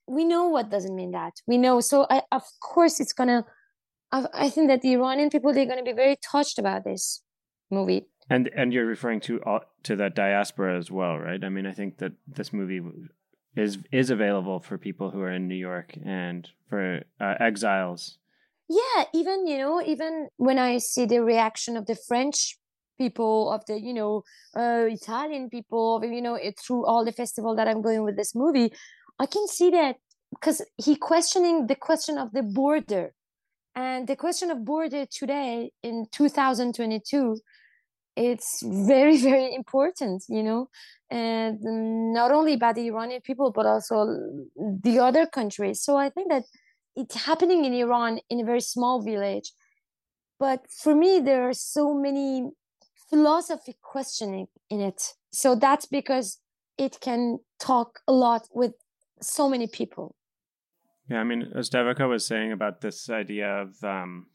we 0.07 0.25
know 0.25 0.47
what 0.47 0.69
doesn't 0.69 0.95
mean 0.95 1.11
that. 1.11 1.33
We 1.47 1.57
know. 1.57 1.79
So 1.79 2.05
I, 2.09 2.21
of 2.31 2.43
course 2.61 2.99
it's 2.99 3.13
gonna 3.13 3.45
I, 4.11 4.25
I 4.33 4.49
think 4.49 4.67
that 4.67 4.81
the 4.81 4.93
iranian 4.93 5.29
people 5.29 5.53
they're 5.53 5.65
gonna 5.65 5.83
be 5.83 5.93
very 5.93 6.17
touched 6.31 6.59
about 6.59 6.83
this 6.83 7.21
movie. 7.71 8.07
And 8.29 8.49
and 8.55 8.73
you're 8.73 8.85
referring 8.85 9.19
to 9.21 9.41
uh, 9.43 9.59
to 9.83 9.95
that 9.97 10.15
diaspora 10.15 10.77
as 10.77 10.91
well 10.91 11.17
right? 11.17 11.43
I 11.43 11.49
mean 11.49 11.65
i 11.65 11.71
think 11.71 11.97
that 11.97 12.13
this 12.27 12.53
movie 12.53 12.81
is 13.55 13.77
is 13.91 14.09
available 14.09 14.59
for 14.59 14.77
people 14.77 15.11
who 15.11 15.21
are 15.21 15.31
in 15.31 15.47
new 15.47 15.55
york 15.55 15.93
and 16.05 16.49
for 16.69 17.01
uh, 17.19 17.35
exiles. 17.39 18.17
Yeah 18.69 19.05
even 19.13 19.45
you 19.45 19.57
know 19.57 19.81
even 19.81 20.29
when 20.37 20.57
i 20.57 20.77
see 20.77 21.05
the 21.05 21.21
reaction 21.21 21.77
of 21.77 21.85
the 21.85 21.95
french 21.95 22.57
people 22.97 23.51
of 23.51 23.65
the 23.65 23.79
you 23.79 23.93
know 23.93 24.23
uh, 24.55 24.85
italian 24.87 25.49
people 25.49 26.01
you 26.03 26.21
know 26.21 26.35
it, 26.35 26.59
through 26.59 26.85
all 26.85 27.03
the 27.03 27.11
festival 27.11 27.55
that 27.55 27.67
i'm 27.67 27.81
going 27.81 28.03
with 28.03 28.15
this 28.15 28.33
movie 28.33 28.71
I 29.19 29.25
can 29.25 29.47
see 29.47 29.69
that 29.71 29.97
because 30.31 30.65
he 30.77 30.95
questioning 30.95 31.67
the 31.67 31.75
question 31.75 32.17
of 32.17 32.31
the 32.31 32.43
border. 32.43 33.13
And 33.75 34.07
the 34.07 34.15
question 34.15 34.51
of 34.51 34.65
border 34.65 35.05
today 35.05 35.71
in 35.81 36.05
2022 36.11 37.39
it's 38.15 38.61
very 38.63 39.17
very 39.31 39.53
important 39.53 40.23
you 40.29 40.43
know? 40.43 40.69
And 41.09 41.59
not 42.13 42.31
only 42.31 42.55
by 42.55 42.73
the 42.73 42.87
iranian 42.87 43.21
people 43.21 43.51
but 43.51 43.65
also 43.65 44.05
the 44.55 44.99
other 44.99 45.25
countries. 45.25 45.81
So 45.81 45.97
i 45.97 46.09
think 46.09 46.29
that 46.29 46.43
it's 46.95 47.25
happening 47.25 47.65
in 47.65 47.73
iran 47.73 48.19
in 48.29 48.39
a 48.39 48.45
very 48.45 48.61
small 48.61 49.01
village. 49.01 49.51
But 50.39 50.65
for 50.69 50.95
me 50.95 51.19
there 51.19 51.49
are 51.49 51.53
so 51.53 51.93
many 51.93 52.51
philosophy 53.09 53.75
questioning 53.81 54.47
in 54.69 54.79
it. 54.81 55.13
So 55.31 55.55
that's 55.55 55.85
because 55.85 56.39
it 56.77 56.99
can 57.01 57.39
talk 57.59 57.99
a 58.07 58.13
lot 58.13 58.47
with 58.51 58.73
so 59.23 59.49
many 59.49 59.67
people. 59.67 60.15
Yeah, 61.09 61.19
I 61.19 61.23
mean, 61.23 61.51
as 61.55 61.69
Devika 61.69 62.07
was 62.07 62.25
saying 62.25 62.51
about 62.51 62.81
this 62.81 63.09
idea 63.09 63.47
of 63.47 63.83
um, 63.83 64.27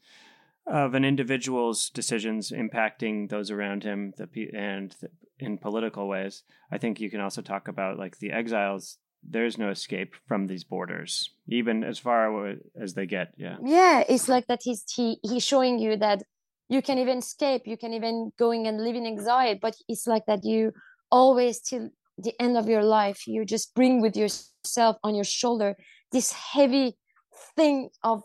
of 0.69 0.93
an 0.93 1.03
individual's 1.03 1.89
decisions 1.89 2.51
impacting 2.51 3.29
those 3.29 3.49
around 3.49 3.83
him 3.83 4.13
the, 4.17 4.49
and 4.55 4.95
the, 5.01 5.09
in 5.39 5.57
political 5.57 6.07
ways. 6.07 6.43
I 6.71 6.77
think 6.77 6.99
you 6.99 7.09
can 7.09 7.21
also 7.21 7.41
talk 7.41 7.67
about 7.67 7.97
like 7.97 8.19
the 8.19 8.31
exiles. 8.31 8.97
There's 9.23 9.57
no 9.57 9.69
escape 9.69 10.13
from 10.27 10.47
these 10.47 10.63
borders, 10.63 11.31
even 11.47 11.83
as 11.83 11.97
far 11.99 12.25
away 12.25 12.57
as 12.79 12.93
they 12.93 13.05
get. 13.05 13.33
Yeah. 13.35 13.57
Yeah, 13.63 14.03
it's 14.07 14.29
like 14.29 14.47
that. 14.47 14.61
He's 14.63 14.83
he 14.95 15.17
he's 15.23 15.45
showing 15.45 15.79
you 15.79 15.97
that 15.97 16.23
you 16.69 16.81
can 16.81 16.99
even 16.99 17.17
escape. 17.17 17.63
You 17.65 17.77
can 17.77 17.93
even 17.93 18.31
going 18.37 18.67
and 18.67 18.81
live 18.81 18.95
in 18.95 19.05
exile, 19.05 19.55
but 19.61 19.75
it's 19.87 20.07
like 20.07 20.25
that. 20.27 20.45
You 20.45 20.71
always 21.11 21.59
till 21.59 21.89
the 22.23 22.33
end 22.39 22.57
of 22.57 22.67
your 22.67 22.83
life, 22.83 23.27
you 23.27 23.45
just 23.45 23.73
bring 23.75 24.01
with 24.01 24.15
yourself 24.15 24.97
on 25.03 25.15
your 25.15 25.23
shoulder 25.23 25.75
this 26.11 26.31
heavy 26.31 26.97
thing 27.55 27.89
of 28.03 28.23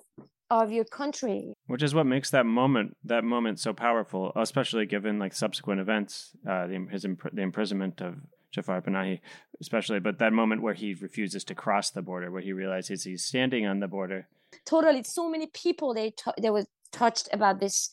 of 0.50 0.70
your 0.70 0.85
country. 0.85 1.54
Which 1.66 1.83
is 1.83 1.94
what 1.94 2.07
makes 2.07 2.30
that 2.30 2.46
moment 2.46 2.96
that 3.04 3.24
moment 3.24 3.59
so 3.61 3.72
powerful 3.72 4.33
especially 4.37 4.87
given 4.87 5.18
like 5.18 5.35
subsequent 5.35 5.80
events 5.80 6.33
uh 6.48 6.66
the, 6.66 6.87
his 6.90 7.02
the 7.02 7.42
imprisonment 7.42 8.00
of 8.00 8.16
Jafar 8.52 8.80
Panahi 8.83 9.20
especially 9.61 10.00
but 10.00 10.18
that 10.18 10.33
moment 10.33 10.62
where 10.62 10.74
he 10.74 10.94
refuses 10.94 11.44
to 11.44 11.54
cross 11.54 11.90
the 11.90 12.02
border 12.02 12.30
where 12.30 12.42
he 12.42 12.52
realizes 12.52 13.04
he's 13.04 13.24
standing 13.24 13.66
on 13.66 13.80
the 13.80 13.88
border. 13.88 14.28
Totally. 14.64 15.02
So 15.02 15.28
many 15.28 15.46
people 15.46 15.94
they 15.94 16.11
t- 16.11 16.40
they 16.40 16.50
were 16.50 16.66
touched 16.92 17.28
about 17.33 17.61
this 17.61 17.90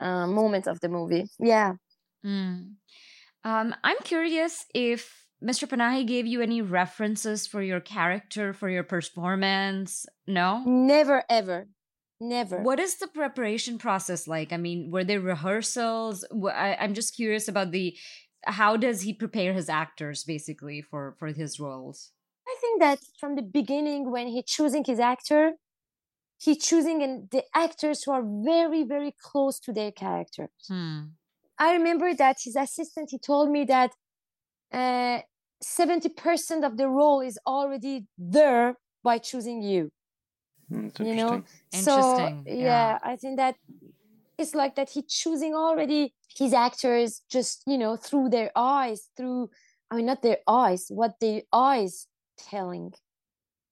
uh, 0.00 0.26
moment 0.26 0.66
of 0.66 0.80
the 0.80 0.88
movie. 0.88 1.26
Yeah. 1.38 1.74
Mm. 2.24 2.74
um, 3.44 3.74
i'm 3.82 3.96
curious 4.04 4.66
if 4.74 5.26
Mr. 5.42 5.66
Panahi 5.66 6.06
gave 6.06 6.26
you 6.26 6.42
any 6.42 6.60
references 6.60 7.46
for 7.46 7.62
your 7.62 7.80
character, 7.80 8.52
for 8.52 8.68
your 8.68 8.82
performance? 8.82 10.06
No? 10.26 10.62
Never, 10.66 11.24
ever. 11.30 11.68
Never. 12.20 12.62
What 12.62 12.78
is 12.78 12.96
the 12.96 13.08
preparation 13.08 13.78
process 13.78 14.28
like? 14.28 14.52
I 14.52 14.58
mean, 14.58 14.90
were 14.90 15.04
there 15.04 15.20
rehearsals? 15.20 16.24
I, 16.52 16.76
I'm 16.78 16.92
just 16.92 17.16
curious 17.16 17.48
about 17.48 17.70
the 17.70 17.96
how 18.44 18.76
does 18.76 19.02
he 19.02 19.14
prepare 19.14 19.52
his 19.52 19.68
actors 19.68 20.24
basically 20.24 20.82
for 20.82 21.16
for 21.18 21.28
his 21.28 21.58
roles? 21.58 22.12
I 22.46 22.56
think 22.60 22.80
that 22.80 22.98
from 23.18 23.36
the 23.36 23.42
beginning, 23.42 24.10
when 24.10 24.26
he 24.26 24.42
choosing 24.42 24.84
his 24.84 24.98
actor, 24.98 25.52
he 26.38 26.56
choosing 26.56 27.00
in 27.00 27.28
the 27.30 27.44
actors 27.54 28.02
who 28.02 28.12
are 28.12 28.24
very 28.44 28.84
very 28.84 29.14
close 29.22 29.58
to 29.60 29.72
their 29.72 29.92
characters. 29.92 30.50
Hmm. 30.68 31.00
I 31.58 31.72
remember 31.72 32.14
that 32.14 32.36
his 32.44 32.56
assistant 32.56 33.08
he 33.10 33.18
told 33.18 33.50
me 33.50 33.64
that 33.64 33.92
uh, 34.72 35.20
70% 35.62 36.64
of 36.64 36.76
the 36.76 36.88
role 36.88 37.20
is 37.20 37.38
already 37.46 38.06
there 38.16 38.76
by 39.02 39.18
choosing 39.18 39.62
you. 39.62 39.90
Mm, 40.72 40.98
you 41.04 41.14
know? 41.14 41.42
so 41.72 42.18
yeah. 42.46 42.54
yeah 42.54 42.98
i 43.02 43.16
think 43.16 43.36
that 43.38 43.56
it's 44.38 44.54
like 44.54 44.76
that 44.76 44.90
he 44.90 45.02
choosing 45.02 45.54
already 45.54 46.14
his 46.36 46.52
actors 46.52 47.22
just 47.28 47.62
you 47.66 47.76
know 47.76 47.96
through 47.96 48.28
their 48.28 48.50
eyes 48.54 49.08
through 49.16 49.50
i 49.90 49.96
mean 49.96 50.06
not 50.06 50.22
their 50.22 50.38
eyes 50.46 50.86
what 50.88 51.14
their 51.20 51.42
eyes 51.52 52.06
telling 52.38 52.92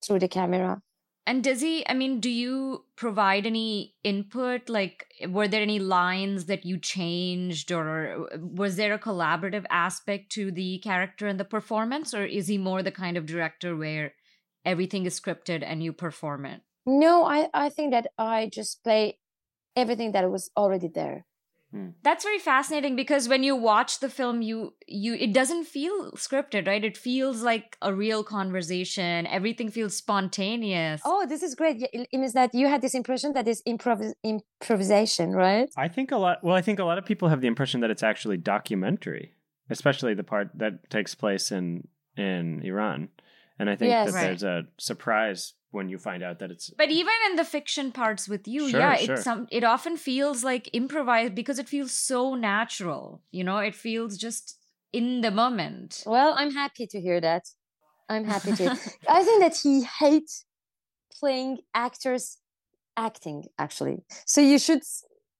through 0.04 0.18
the 0.18 0.28
camera 0.28 0.80
and 1.28 1.44
does 1.44 1.60
he, 1.60 1.86
I 1.86 1.92
mean, 1.92 2.20
do 2.20 2.30
you 2.30 2.86
provide 2.96 3.44
any 3.44 3.94
input? 4.02 4.70
Like, 4.70 5.04
were 5.28 5.46
there 5.46 5.60
any 5.60 5.78
lines 5.78 6.46
that 6.46 6.64
you 6.64 6.78
changed, 6.78 7.70
or 7.70 8.30
was 8.40 8.76
there 8.76 8.94
a 8.94 8.98
collaborative 8.98 9.66
aspect 9.68 10.32
to 10.32 10.50
the 10.50 10.78
character 10.78 11.26
and 11.26 11.38
the 11.38 11.44
performance, 11.44 12.14
or 12.14 12.24
is 12.24 12.48
he 12.48 12.56
more 12.56 12.82
the 12.82 12.90
kind 12.90 13.18
of 13.18 13.26
director 13.26 13.76
where 13.76 14.14
everything 14.64 15.04
is 15.04 15.20
scripted 15.20 15.62
and 15.62 15.82
you 15.82 15.92
perform 15.92 16.46
it? 16.46 16.62
No, 16.86 17.24
I, 17.24 17.50
I 17.52 17.68
think 17.68 17.92
that 17.92 18.06
I 18.16 18.48
just 18.50 18.82
play 18.82 19.18
everything 19.76 20.12
that 20.12 20.30
was 20.30 20.50
already 20.56 20.88
there. 20.88 21.26
Hmm. 21.70 21.88
That's 22.02 22.24
very 22.24 22.38
fascinating 22.38 22.96
because 22.96 23.28
when 23.28 23.42
you 23.42 23.54
watch 23.54 24.00
the 24.00 24.08
film, 24.08 24.40
you 24.40 24.72
you 24.86 25.14
it 25.14 25.34
doesn't 25.34 25.64
feel 25.64 26.12
scripted, 26.12 26.66
right? 26.66 26.82
It 26.82 26.96
feels 26.96 27.42
like 27.42 27.76
a 27.82 27.92
real 27.92 28.24
conversation. 28.24 29.26
Everything 29.26 29.70
feels 29.70 29.94
spontaneous. 29.94 31.02
Oh, 31.04 31.26
this 31.26 31.42
is 31.42 31.54
great. 31.54 31.86
It 31.92 32.08
means 32.12 32.32
that 32.32 32.54
you 32.54 32.68
had 32.68 32.80
this 32.80 32.94
impression 32.94 33.34
that 33.34 33.46
it's 33.46 33.60
improv- 33.62 34.14
improvisation, 34.24 35.32
right? 35.32 35.68
I 35.76 35.88
think 35.88 36.10
a 36.10 36.16
lot. 36.16 36.42
Well, 36.42 36.56
I 36.56 36.62
think 36.62 36.78
a 36.78 36.84
lot 36.84 36.96
of 36.96 37.04
people 37.04 37.28
have 37.28 37.42
the 37.42 37.48
impression 37.48 37.80
that 37.82 37.90
it's 37.90 38.02
actually 38.02 38.38
documentary, 38.38 39.34
especially 39.68 40.14
the 40.14 40.24
part 40.24 40.50
that 40.54 40.88
takes 40.88 41.14
place 41.14 41.52
in 41.52 41.86
in 42.16 42.62
Iran. 42.62 43.10
And 43.58 43.68
I 43.68 43.76
think 43.76 43.90
yes, 43.90 44.12
that 44.12 44.14
right. 44.14 44.26
there's 44.26 44.42
a 44.42 44.66
surprise 44.78 45.52
when 45.70 45.88
you 45.88 45.98
find 45.98 46.22
out 46.22 46.38
that 46.38 46.50
it's 46.50 46.70
but 46.70 46.90
even 46.90 47.12
in 47.28 47.36
the 47.36 47.44
fiction 47.44 47.92
parts 47.92 48.28
with 48.28 48.48
you 48.48 48.68
sure, 48.70 48.80
yeah 48.80 48.96
sure. 48.96 49.14
it 49.16 49.18
some 49.18 49.46
it 49.50 49.64
often 49.64 49.96
feels 49.96 50.42
like 50.42 50.70
improvised 50.72 51.34
because 51.34 51.58
it 51.58 51.68
feels 51.68 51.92
so 51.92 52.34
natural 52.34 53.22
you 53.30 53.44
know? 53.44 53.58
It 53.58 53.74
feels 53.74 54.16
just 54.16 54.56
in 54.92 55.20
the 55.20 55.30
moment. 55.30 56.02
Well 56.06 56.34
i'm 56.36 56.52
happy 56.52 56.86
to 56.86 57.00
hear 57.00 57.20
that. 57.20 57.44
I'm 58.08 58.24
happy 58.24 58.52
to. 58.52 58.70
I 59.08 59.22
think 59.22 59.42
that 59.42 59.56
he 59.62 59.82
hates 59.82 60.44
playing 61.18 61.58
actors 61.74 62.38
acting 62.96 63.44
actually. 63.58 63.98
So 64.26 64.40
you 64.40 64.58
should 64.58 64.82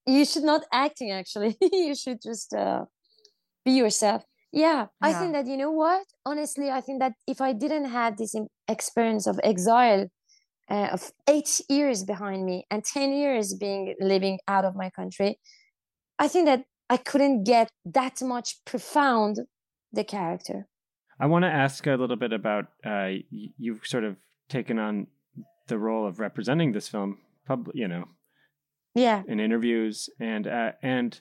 you 0.05 0.25
should 0.25 0.43
not 0.43 0.63
acting 0.71 1.11
actually. 1.11 1.57
You 1.71 1.95
should 1.95 2.21
just 2.21 2.53
uh, 2.53 2.85
be 3.65 3.71
yourself. 3.71 4.23
Yeah, 4.51 4.87
I 4.99 5.13
think 5.13 5.33
that 5.33 5.45
you 5.45 5.57
know 5.57 5.71
what? 5.71 6.05
Honestly, 6.25 6.71
I 6.71 6.81
think 6.81 6.99
that 7.01 7.13
if 7.27 7.39
I 7.39 7.53
didn't 7.53 7.85
have 7.85 8.17
this 8.17 8.33
experience 8.67 9.27
of 9.27 9.39
exile, 9.43 10.07
uh, 10.69 10.89
of 10.91 11.11
eight 11.27 11.61
years 11.69 12.03
behind 12.03 12.45
me 12.45 12.65
and 12.69 12.83
10 12.83 13.13
years 13.13 13.53
being 13.53 13.95
living 13.99 14.39
out 14.47 14.65
of 14.65 14.75
my 14.75 14.89
country 14.89 15.39
i 16.19 16.27
think 16.27 16.45
that 16.45 16.65
i 16.89 16.97
couldn't 16.97 17.43
get 17.43 17.71
that 17.85 18.21
much 18.21 18.63
profound 18.65 19.39
the 19.91 20.03
character. 20.03 20.67
I 21.19 21.25
want 21.25 21.43
to 21.43 21.49
ask 21.49 21.85
a 21.85 21.95
little 21.95 22.15
bit 22.15 22.31
about 22.31 22.65
uh, 22.85 23.09
you've 23.29 23.85
sort 23.85 24.03
of 24.03 24.15
taken 24.47 24.79
on 24.79 25.07
the 25.67 25.77
role 25.77 26.07
of 26.07 26.19
representing 26.19 26.71
this 26.71 26.87
film 26.87 27.19
pub 27.45 27.69
you 27.75 27.87
know 27.87 28.05
yeah. 28.95 29.21
in 29.27 29.39
interviews 29.39 30.09
and 30.19 30.47
uh, 30.47 30.71
and 30.81 31.19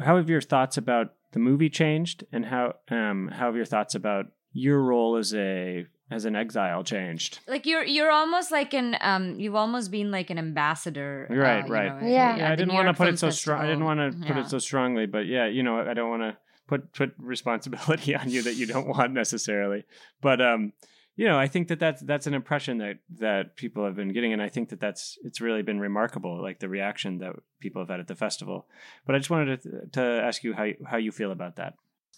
how 0.00 0.16
have 0.16 0.30
your 0.30 0.40
thoughts 0.40 0.78
about 0.78 1.14
the 1.32 1.38
movie 1.38 1.68
changed 1.68 2.24
and 2.32 2.46
how 2.46 2.74
um 2.90 3.28
how 3.32 3.46
have 3.46 3.56
your 3.56 3.66
thoughts 3.66 3.94
about 3.94 4.26
your 4.52 4.80
role 4.80 5.16
as 5.16 5.34
a 5.34 5.86
as 6.10 6.24
an 6.24 6.36
exile 6.36 6.84
changed. 6.84 7.40
Like 7.46 7.66
you're 7.66 7.84
you're 7.84 8.10
almost 8.10 8.50
like 8.50 8.74
an 8.74 8.96
um 9.00 9.38
you've 9.38 9.54
almost 9.54 9.90
been 9.90 10.10
like 10.10 10.30
an 10.30 10.38
ambassador. 10.38 11.26
Uh, 11.30 11.34
right, 11.34 11.64
uh, 11.64 11.68
right. 11.68 12.02
Know, 12.02 12.08
yeah. 12.08 12.36
yeah 12.36 12.52
I 12.52 12.56
didn't 12.56 12.74
want 12.74 12.88
to 12.88 12.94
put 12.94 13.08
it 13.08 13.18
so 13.18 13.30
strong. 13.30 13.60
I 13.62 13.66
didn't 13.66 13.84
want 13.84 14.00
to 14.00 14.18
put 14.26 14.36
yeah. 14.36 14.42
it 14.42 14.50
so 14.50 14.58
strongly, 14.58 15.06
but 15.06 15.26
yeah, 15.26 15.46
you 15.46 15.62
know, 15.62 15.78
I 15.80 15.94
don't 15.94 16.10
want 16.10 16.22
to 16.22 16.36
put 16.66 16.92
put 16.92 17.14
responsibility 17.18 18.14
on 18.20 18.30
you 18.30 18.42
that 18.42 18.54
you 18.54 18.66
don't 18.66 18.88
want 18.88 19.12
necessarily. 19.12 19.84
But 20.20 20.40
um 20.40 20.72
you 21.14 21.26
know, 21.26 21.38
I 21.38 21.46
think 21.46 21.68
that 21.68 21.78
that's 21.78 22.02
that's 22.02 22.26
an 22.26 22.34
impression 22.34 22.78
that 22.78 22.98
that 23.18 23.56
people 23.56 23.84
have 23.84 23.94
been 23.94 24.12
getting, 24.12 24.32
and 24.32 24.40
I 24.40 24.48
think 24.48 24.70
that 24.70 24.80
that's 24.80 25.18
it's 25.22 25.42
really 25.42 25.62
been 25.62 25.78
remarkable, 25.78 26.40
like 26.40 26.58
the 26.58 26.70
reaction 26.70 27.18
that 27.18 27.34
people 27.60 27.82
have 27.82 27.90
had 27.90 28.00
at 28.00 28.08
the 28.08 28.14
festival. 28.14 28.66
But 29.04 29.14
I 29.14 29.18
just 29.18 29.28
wanted 29.28 29.62
to, 29.62 29.86
to 29.92 30.02
ask 30.02 30.42
you 30.42 30.54
how 30.54 30.68
how 30.86 30.96
you 30.96 31.12
feel 31.12 31.30
about 31.30 31.56
that 31.56 31.74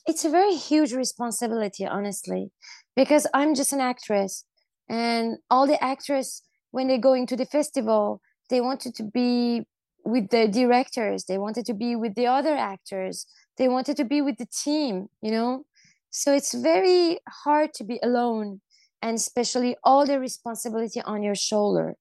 it's 0.07 0.25
a 0.25 0.31
very 0.31 0.55
huge 0.55 0.93
responsibility 0.93 1.87
honestly 1.87 2.51
because 2.97 3.27
i'm 3.35 3.55
just 3.55 3.73
an 3.73 3.81
actress 3.81 4.45
and 4.89 5.39
all 5.51 5.67
the 5.67 5.83
actors 5.83 6.43
when 6.71 6.89
they 6.89 6.99
go 6.99 7.15
into 7.15 7.37
the 7.37 7.47
festival 7.47 8.21
they 8.51 8.61
wanted 8.61 8.95
to 8.95 9.03
be 9.03 9.63
with 10.05 10.29
the 10.31 10.47
directors 10.49 11.25
they 11.25 11.39
wanted 11.39 11.65
to 11.65 11.75
be 11.75 11.97
with 11.97 12.15
the 12.15 12.27
other 12.27 12.55
actors 12.57 13.27
they 13.57 13.69
wanted 13.69 13.97
to 13.97 14.05
be 14.05 14.21
with 14.21 14.37
the 14.39 14.47
team 14.47 15.09
you 15.23 15.31
know? 15.31 15.65
So 16.11 16.33
it's 16.33 16.55
very 16.55 17.19
hard 17.45 17.75
to 17.75 17.85
be 17.85 17.99
alone 18.03 18.61
and 19.03 19.17
especially 19.17 19.77
all 19.83 20.07
the 20.07 20.21
responsibility 20.21 21.01
on 21.03 21.23
your 21.23 21.35
shoulder. 21.35 21.97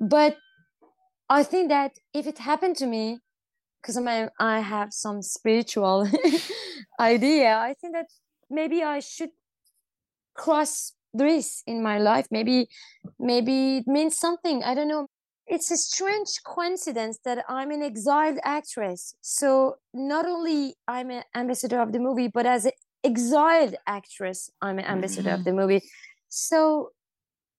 But 0.00 0.36
i 1.28 1.42
think 1.44 1.68
that 1.68 1.92
if 2.12 2.26
it 2.26 2.38
happened 2.38 2.76
to 2.76 2.86
me 2.86 3.20
because 3.80 3.96
I 3.96 4.28
I 4.38 4.60
have 4.60 4.92
some 4.92 5.22
spiritual 5.22 6.08
idea. 7.00 7.56
I 7.56 7.74
think 7.80 7.94
that 7.94 8.06
maybe 8.50 8.82
I 8.82 9.00
should 9.00 9.30
cross 10.34 10.92
this 11.12 11.62
in 11.66 11.82
my 11.82 11.98
life. 11.98 12.26
Maybe 12.30 12.68
maybe 13.18 13.78
it 13.78 13.86
means 13.86 14.16
something. 14.16 14.62
I 14.62 14.74
don't 14.74 14.88
know. 14.88 15.06
It's 15.46 15.70
a 15.70 15.76
strange 15.76 16.30
coincidence 16.44 17.18
that 17.24 17.44
I'm 17.48 17.72
an 17.72 17.82
exiled 17.82 18.38
actress. 18.44 19.14
So 19.20 19.76
not 19.92 20.24
only 20.24 20.76
I'm 20.86 21.10
an 21.10 21.24
ambassador 21.34 21.80
of 21.80 21.92
the 21.92 21.98
movie, 21.98 22.28
but 22.28 22.46
as 22.46 22.66
an 22.66 22.72
exiled 23.02 23.74
actress, 23.86 24.48
I'm 24.62 24.78
an 24.78 24.84
ambassador 24.84 25.30
mm-hmm. 25.30 25.40
of 25.40 25.44
the 25.44 25.52
movie. 25.52 25.82
So 26.28 26.92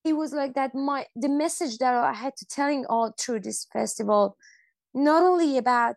it 0.05 0.13
was 0.13 0.31
like 0.33 0.53
that. 0.53 0.73
My 0.73 1.05
the 1.15 1.29
message 1.29 1.77
that 1.79 1.93
I 1.93 2.13
had 2.13 2.37
to 2.37 2.45
telling 2.45 2.85
all 2.85 3.13
through 3.19 3.41
this 3.41 3.67
festival, 3.73 4.37
not 4.93 5.23
only 5.23 5.57
about 5.57 5.95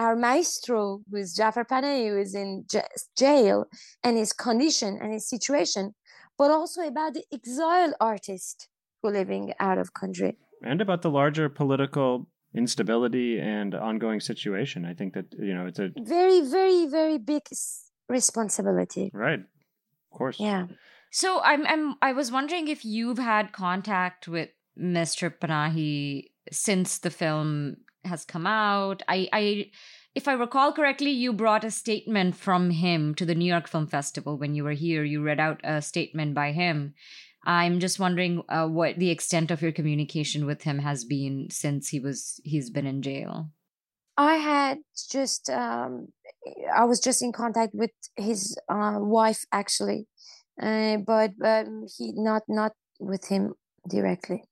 our 0.00 0.16
maestro, 0.16 1.02
who 1.10 1.16
is 1.18 1.34
Jafar 1.34 1.66
Panahi, 1.66 2.08
who 2.08 2.18
is 2.18 2.34
in 2.34 2.64
j- 2.66 2.94
jail, 3.18 3.66
and 4.02 4.16
his 4.16 4.32
condition 4.32 4.98
and 5.00 5.12
his 5.12 5.28
situation, 5.28 5.94
but 6.38 6.50
also 6.50 6.80
about 6.80 7.12
the 7.12 7.24
exiled 7.30 7.94
artist 8.00 8.68
who 9.02 9.10
living 9.10 9.52
out 9.60 9.76
of 9.76 9.92
country. 9.92 10.38
And 10.62 10.80
about 10.80 11.02
the 11.02 11.10
larger 11.10 11.50
political 11.50 12.28
instability 12.54 13.38
and 13.38 13.74
ongoing 13.74 14.20
situation. 14.20 14.86
I 14.86 14.94
think 14.94 15.12
that 15.14 15.26
you 15.38 15.54
know 15.54 15.66
it's 15.66 15.78
a 15.78 15.90
very, 15.98 16.40
very, 16.40 16.86
very 16.86 17.18
big 17.18 17.42
responsibility. 18.08 19.10
Right, 19.12 19.40
of 19.40 20.18
course. 20.18 20.40
Yeah. 20.40 20.66
So 21.12 21.40
I'm 21.42 21.66
I'm 21.66 21.94
I 22.00 22.12
was 22.12 22.32
wondering 22.32 22.68
if 22.68 22.84
you've 22.84 23.18
had 23.18 23.52
contact 23.52 24.28
with 24.28 24.48
Mr. 24.78 25.30
Panahi 25.30 26.30
since 26.50 26.98
the 26.98 27.10
film 27.10 27.76
has 28.04 28.24
come 28.24 28.46
out. 28.46 29.02
I 29.08 29.28
I 29.32 29.70
if 30.14 30.26
I 30.26 30.32
recall 30.32 30.72
correctly, 30.72 31.10
you 31.10 31.32
brought 31.32 31.64
a 31.64 31.70
statement 31.70 32.36
from 32.36 32.70
him 32.70 33.14
to 33.14 33.24
the 33.24 33.34
New 33.34 33.44
York 33.44 33.68
Film 33.68 33.86
Festival 33.86 34.36
when 34.36 34.54
you 34.54 34.64
were 34.64 34.72
here. 34.72 35.04
You 35.04 35.22
read 35.22 35.38
out 35.40 35.60
a 35.62 35.80
statement 35.80 36.34
by 36.34 36.52
him. 36.52 36.94
I'm 37.44 37.80
just 37.80 37.98
wondering 37.98 38.42
uh, 38.48 38.66
what 38.66 38.98
the 38.98 39.10
extent 39.10 39.50
of 39.50 39.62
your 39.62 39.72
communication 39.72 40.44
with 40.44 40.62
him 40.62 40.80
has 40.80 41.04
been 41.04 41.48
since 41.50 41.88
he 41.88 42.00
was 42.00 42.40
he's 42.44 42.70
been 42.70 42.86
in 42.86 43.02
jail. 43.02 43.50
I 44.16 44.34
had 44.34 44.78
just 45.10 45.48
um, 45.48 46.08
I 46.74 46.84
was 46.84 47.00
just 47.00 47.22
in 47.22 47.32
contact 47.32 47.74
with 47.74 47.92
his 48.16 48.56
uh, 48.68 48.98
wife 48.98 49.44
actually, 49.52 50.06
uh, 50.60 50.98
but 50.98 51.32
um, 51.42 51.86
he 51.96 52.12
not 52.14 52.42
not 52.48 52.72
with 52.98 53.28
him 53.28 53.54
directly. 53.88 54.44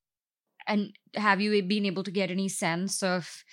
And 0.68 0.92
have 1.14 1.40
you 1.40 1.62
been 1.62 1.87
able 1.87 2.04
to 2.04 2.11
get 2.11 2.31
any 2.31 2.48
sense 2.48 3.02
of 3.02 3.44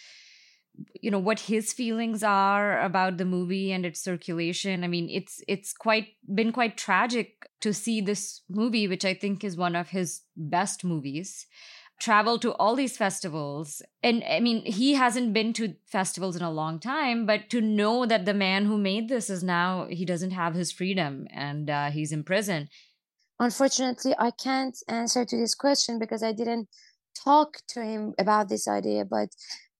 you 1.01 1.09
know 1.09 1.19
what 1.19 1.39
his 1.39 1.71
feelings 1.71 2.21
are 2.21 2.81
about 2.81 3.17
the 3.17 3.25
movie 3.25 3.71
and 3.71 3.85
its 3.85 4.01
circulation? 4.01 4.83
I 4.83 4.87
mean 4.87 5.09
it's 5.09 5.41
it's 5.47 5.73
quite 5.73 6.09
been 6.33 6.51
quite 6.51 6.77
tragic 6.77 7.49
to 7.61 7.73
see 7.73 8.01
this 8.01 8.41
movie 8.49 8.87
which 8.87 9.05
i 9.05 9.13
think 9.13 9.43
is 9.43 9.55
one 9.57 9.75
of 9.75 9.89
his 9.89 10.21
best 10.35 10.83
movies 10.83 11.47
travel 11.97 12.37
to 12.37 12.53
all 12.55 12.75
these 12.75 12.97
festivals. 12.97 13.81
And 14.03 14.23
i 14.29 14.39
mean 14.39 14.65
he 14.65 14.95
hasn't 14.95 15.33
been 15.33 15.53
to 15.53 15.75
festivals 15.85 16.35
in 16.35 16.41
a 16.41 16.51
long 16.51 16.79
time 16.79 17.25
but 17.25 17.49
to 17.51 17.61
know 17.61 18.05
that 18.05 18.25
the 18.25 18.33
man 18.33 18.65
who 18.65 18.77
made 18.77 19.07
this 19.07 19.29
is 19.29 19.43
now 19.43 19.87
he 19.89 20.05
doesn't 20.05 20.31
have 20.31 20.55
his 20.55 20.71
freedom 20.71 21.27
and 21.31 21.69
uh, 21.69 21.89
he's 21.91 22.11
in 22.11 22.23
prison. 22.23 22.69
Unfortunately 23.39 24.13
i 24.19 24.31
can't 24.31 24.77
answer 24.89 25.23
to 25.25 25.37
this 25.37 25.55
question 25.55 25.99
because 25.99 26.21
i 26.21 26.33
didn't 26.33 26.67
talk 27.23 27.57
to 27.67 27.81
him 27.81 28.13
about 28.19 28.49
this 28.49 28.67
idea 28.67 29.05
but 29.05 29.29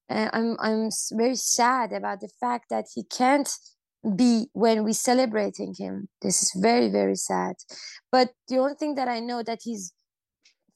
uh, 0.10 0.30
I'm 0.34 0.56
I'm 0.60 0.89
very 1.13 1.36
sad 1.36 1.91
about 1.91 2.21
the 2.21 2.30
fact 2.39 2.69
that 2.69 2.86
he 2.93 3.04
can't 3.04 3.50
be 4.15 4.50
when 4.54 4.84
we 4.84 4.93
celebrating 4.93 5.74
him. 5.78 6.10
This 6.21 6.43
is 6.43 6.52
very 6.56 6.89
very 6.89 7.15
sad. 7.15 7.56
But 8.12 8.34
the 8.48 8.58
only 8.58 8.76
thing 8.76 8.95
that 8.95 9.08
I 9.08 9.19
know 9.19 9.41
that 9.43 9.60
he's 9.63 9.93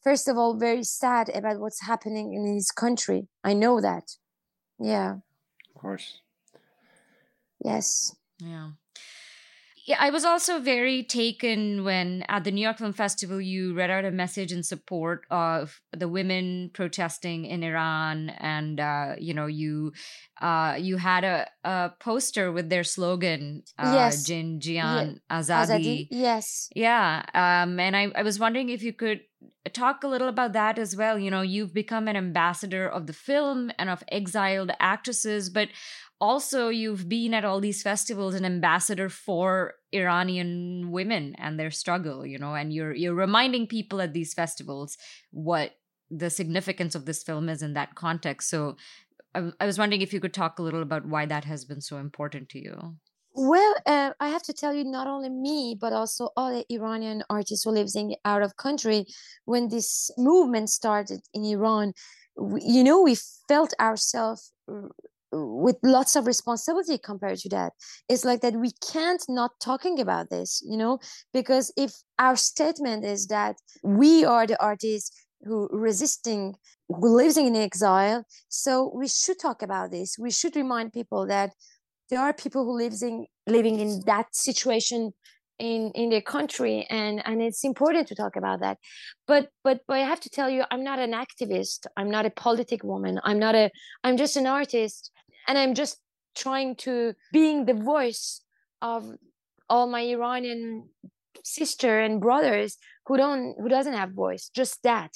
first 0.03 0.27
of 0.27 0.37
all 0.37 0.57
very 0.57 0.83
sad 0.83 1.29
about 1.29 1.59
what's 1.59 1.85
happening 1.85 2.33
in 2.33 2.53
his 2.53 2.71
country. 2.71 3.27
I 3.43 3.53
know 3.53 3.81
that. 3.81 4.15
Yeah. 4.79 5.17
Of 5.75 5.81
course. 5.81 6.21
Yes. 7.63 8.15
Yeah. 8.39 8.71
Yeah, 9.89 9.97
I 9.99 10.11
was 10.11 10.23
also 10.23 10.59
very 10.59 11.01
taken 11.01 11.83
when 11.83 12.23
at 12.29 12.43
the 12.43 12.51
New 12.51 12.61
York 12.61 12.77
Film 12.77 12.93
Festival 12.93 13.41
you 13.41 13.73
read 13.73 13.89
out 13.89 14.05
a 14.05 14.11
message 14.11 14.51
in 14.51 14.61
support 14.61 15.25
of 15.31 15.81
the 15.91 16.07
women 16.07 16.69
protesting 16.75 17.45
in 17.45 17.63
Iran, 17.63 18.29
and 18.29 18.79
uh, 18.79 19.15
you 19.17 19.33
know 19.33 19.47
you 19.47 19.93
uh, 20.39 20.77
you 20.79 20.97
had 20.97 21.23
a, 21.23 21.47
a 21.63 21.91
poster 21.99 22.51
with 22.51 22.69
their 22.69 22.83
slogan, 22.83 23.63
uh, 23.79 23.91
yes. 23.95 24.25
Jin 24.25 24.59
Jiyan 24.59 25.21
yeah. 25.31 25.39
Azadi. 25.39 25.65
Azadi. 25.65 26.07
Yes. 26.11 26.69
Yeah, 26.75 27.25
um, 27.33 27.79
and 27.79 27.97
I, 27.97 28.11
I 28.15 28.21
was 28.21 28.37
wondering 28.37 28.69
if 28.69 28.83
you 28.83 28.93
could 28.93 29.21
talk 29.73 30.03
a 30.03 30.07
little 30.07 30.27
about 30.27 30.53
that 30.53 30.77
as 30.77 30.95
well. 30.95 31.17
You 31.17 31.31
know, 31.31 31.41
you've 31.41 31.73
become 31.73 32.07
an 32.07 32.15
ambassador 32.15 32.87
of 32.87 33.07
the 33.07 33.13
film 33.13 33.71
and 33.79 33.89
of 33.89 34.03
exiled 34.11 34.69
actresses, 34.79 35.49
but 35.49 35.69
also 36.19 36.69
you've 36.69 37.07
been 37.07 37.33
at 37.33 37.45
all 37.45 37.59
these 37.59 37.81
festivals 37.81 38.35
an 38.35 38.45
ambassador 38.45 39.09
for 39.09 39.75
Iranian 39.91 40.91
women 40.91 41.35
and 41.37 41.59
their 41.59 41.71
struggle, 41.71 42.25
you 42.25 42.37
know, 42.37 42.55
and 42.55 42.73
you're 42.73 42.93
you're 42.93 43.15
reminding 43.15 43.67
people 43.67 44.01
at 44.01 44.13
these 44.13 44.33
festivals 44.33 44.97
what 45.31 45.71
the 46.11 46.29
significance 46.29 46.95
of 46.95 47.05
this 47.05 47.23
film 47.23 47.49
is 47.49 47.61
in 47.61 47.73
that 47.73 47.95
context. 47.95 48.49
So 48.49 48.77
I, 49.35 49.51
I 49.59 49.65
was 49.65 49.77
wondering 49.77 50.01
if 50.01 50.13
you 50.13 50.19
could 50.19 50.33
talk 50.33 50.59
a 50.59 50.63
little 50.63 50.81
about 50.81 51.05
why 51.05 51.25
that 51.25 51.45
has 51.45 51.65
been 51.65 51.81
so 51.81 51.97
important 51.97 52.49
to 52.49 52.59
you. 52.59 52.95
Well, 53.35 53.75
uh, 53.85 54.11
I 54.19 54.29
have 54.29 54.43
to 54.43 54.53
tell 54.53 54.73
you, 54.73 54.83
not 54.83 55.07
only 55.07 55.29
me, 55.29 55.77
but 55.79 55.93
also 55.93 56.29
all 56.35 56.51
the 56.51 56.65
Iranian 56.73 57.23
artists 57.29 57.63
who 57.63 57.69
lives 57.71 57.95
in 57.95 58.15
out 58.25 58.41
of 58.41 58.57
country, 58.57 59.05
when 59.45 59.69
this 59.69 60.09
movement 60.17 60.69
started 60.69 61.21
in 61.33 61.45
Iran, 61.45 61.93
we, 62.35 62.61
you 62.63 62.83
know, 62.83 63.01
we 63.01 63.15
felt 63.47 63.73
ourselves 63.79 64.51
with 65.31 65.77
lots 65.83 66.15
of 66.15 66.25
responsibility 66.25 66.97
compared 66.97 67.37
to 67.39 67.49
that. 67.49 67.73
It's 68.07 68.25
like 68.25 68.41
that 68.41 68.55
we 68.55 68.71
can't 68.91 69.23
not 69.29 69.51
talking 69.61 69.99
about 69.99 70.29
this 70.29 70.61
you 70.65 70.77
know 70.77 70.99
because 71.33 71.71
if 71.77 71.93
our 72.17 72.35
statement 72.35 73.05
is 73.05 73.27
that 73.27 73.55
we 73.83 74.25
are 74.25 74.47
the 74.47 74.61
artists 74.61 75.11
who 75.43 75.69
resisting 75.71 76.55
who 76.89 77.15
living 77.15 77.47
in 77.47 77.55
exile 77.55 78.25
so 78.49 78.91
we 78.95 79.07
should 79.07 79.39
talk 79.39 79.61
about 79.61 79.91
this. 79.91 80.17
We 80.19 80.31
should 80.31 80.55
remind 80.55 80.93
people 80.93 81.27
that 81.27 81.53
there 82.09 82.19
are 82.19 82.33
people 82.33 82.65
who 82.65 82.75
living 82.77 83.27
living 83.47 83.79
in 83.79 84.01
that 84.05 84.35
situation 84.35 85.13
in 85.59 85.91
in 85.93 86.09
their 86.09 86.21
country 86.21 86.87
and 86.89 87.21
and 87.25 87.41
it's 87.41 87.63
important 87.63 88.07
to 88.07 88.15
talk 88.15 88.35
about 88.35 88.61
that. 88.61 88.77
But 89.27 89.49
but 89.63 89.81
but 89.87 89.97
i 89.97 89.99
have 89.99 90.19
to 90.21 90.29
tell 90.29 90.49
you 90.49 90.63
i'm 90.71 90.83
not 90.83 90.99
an 90.99 91.11
activist. 91.11 91.85
I'm 91.97 92.09
not 92.09 92.25
a 92.25 92.29
politic 92.29 92.83
woman. 92.83 93.19
I'm 93.23 93.39
not 93.39 93.55
a 93.55 93.69
i'm 94.03 94.17
just 94.17 94.37
an 94.37 94.47
artist 94.47 95.11
and 95.47 95.57
i'm 95.57 95.75
just 95.75 95.97
trying 96.35 96.75
to 96.77 97.13
being 97.33 97.65
the 97.65 97.73
voice 97.73 98.41
of 98.81 99.05
all 99.69 99.87
my 99.87 100.01
iranian 100.01 100.89
sister 101.43 101.99
and 101.99 102.21
brothers 102.21 102.77
who 103.05 103.17
don't 103.17 103.55
who 103.59 103.69
doesn't 103.69 103.93
have 103.93 104.11
voice 104.11 104.49
just 104.55 104.81
that. 104.83 105.11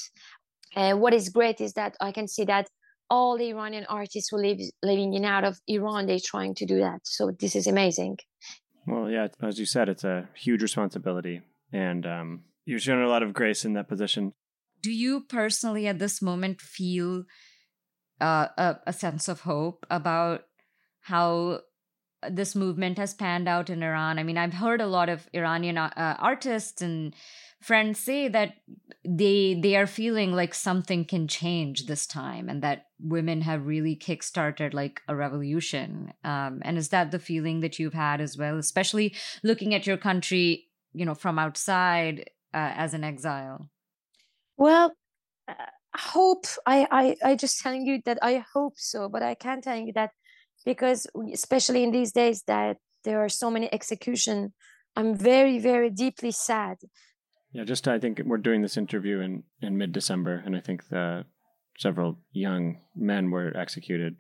And 0.76 1.00
what 1.00 1.14
is 1.14 1.30
great 1.30 1.62
is 1.62 1.74
that 1.74 1.96
i 2.02 2.12
can 2.12 2.28
see 2.28 2.44
that 2.46 2.68
all 3.10 3.38
the 3.38 3.50
iranian 3.50 3.86
artists 3.90 4.30
who 4.30 4.38
live 4.38 4.60
living 4.82 5.14
in 5.14 5.24
out 5.24 5.44
of 5.44 5.60
iran 5.68 6.06
they're 6.06 6.20
trying 6.34 6.54
to 6.56 6.66
do 6.66 6.80
that. 6.80 7.00
So 7.04 7.32
this 7.40 7.56
is 7.56 7.68
amazing 7.68 8.18
well 8.88 9.10
yeah 9.10 9.28
as 9.42 9.60
you 9.60 9.66
said 9.66 9.90
it's 9.90 10.04
a 10.04 10.28
huge 10.36 10.62
responsibility 10.62 11.42
and 11.72 12.06
um, 12.06 12.44
you've 12.66 12.82
shown 12.82 13.02
a 13.02 13.08
lot 13.08 13.24
of 13.24 13.34
grace 13.34 13.66
in 13.66 13.74
that 13.74 13.88
position 13.88 14.34
do 14.82 14.92
you 14.92 15.22
personally 15.22 15.88
at 15.88 16.00
this 16.00 16.22
moment 16.22 16.62
feel 16.62 17.24
uh, 18.22 18.48
a, 18.58 18.76
a 18.88 18.94
sense 18.94 19.28
of 19.28 19.42
hope 19.42 19.86
about 19.90 20.44
how 21.02 21.60
this 22.30 22.56
movement 22.56 22.98
has 22.98 23.14
panned 23.14 23.48
out 23.48 23.70
in 23.70 23.84
Iran. 23.84 24.20
I 24.20 24.24
mean, 24.24 24.38
I've 24.38 24.54
heard 24.54 24.82
a 24.82 24.88
lot 24.88 25.10
of 25.10 25.28
Iranian 25.34 25.78
uh, 25.78 26.16
artists 26.20 26.82
and 26.82 27.14
friends 27.64 28.00
say 28.00 28.28
that 28.28 28.56
they 29.06 29.60
they 29.62 29.76
are 29.76 29.88
feeling 29.88 30.32
like 30.34 30.54
something 30.54 31.06
can 31.06 31.28
change 31.28 31.86
this 31.86 32.06
time, 32.06 32.50
and 32.50 32.62
that 32.62 32.86
women 33.00 33.42
have 33.42 33.66
really 33.66 33.96
kickstarted 33.96 34.74
like 34.74 35.02
a 35.08 35.16
revolution. 35.16 36.14
Um, 36.24 36.62
and 36.64 36.78
is 36.78 36.90
that 36.90 37.12
the 37.12 37.20
feeling 37.20 37.62
that 37.62 37.80
you've 37.80 37.94
had 37.94 38.22
as 38.22 38.38
well, 38.38 38.58
especially 38.58 39.16
looking 39.44 39.74
at 39.74 39.88
your 39.88 39.98
country, 39.98 40.68
you 40.94 41.06
know, 41.06 41.16
from 41.16 41.40
outside 41.40 42.30
uh, 42.54 42.72
as 42.76 42.94
an 42.94 43.04
exile? 43.04 43.70
Well, 44.58 44.94
uh, 45.48 45.54
hope 45.96 46.46
I, 46.66 46.88
I 46.92 47.16
i 47.24 47.36
just 47.36 47.60
telling 47.62 47.86
you 47.86 48.02
that 48.06 48.18
i 48.22 48.44
hope 48.54 48.74
so 48.78 49.10
but 49.10 49.22
i 49.22 49.36
can't 49.36 49.64
tell 49.64 49.78
you 49.78 49.94
that 49.94 50.12
because 50.66 51.06
especially 51.32 51.84
in 51.84 51.92
these 51.92 52.12
days 52.12 52.44
that 52.48 52.78
there 53.04 53.24
are 53.24 53.30
so 53.30 53.52
many 53.52 53.72
execution 53.72 54.54
i'm 54.96 55.16
very 55.16 55.60
very 55.60 55.92
deeply 55.92 56.32
sad 56.32 56.78
yeah 57.54 57.64
just 57.64 57.88
i 57.88 58.00
think 58.00 58.22
we're 58.26 58.38
doing 58.38 58.62
this 58.62 58.78
interview 58.78 59.20
in 59.20 59.44
in 59.62 59.78
mid-december 59.78 60.44
and 60.46 60.56
i 60.56 60.60
think 60.60 60.88
the 60.90 61.26
several 61.78 62.20
young 62.32 62.80
men 62.96 63.32
were 63.32 63.56
executed 63.58 64.16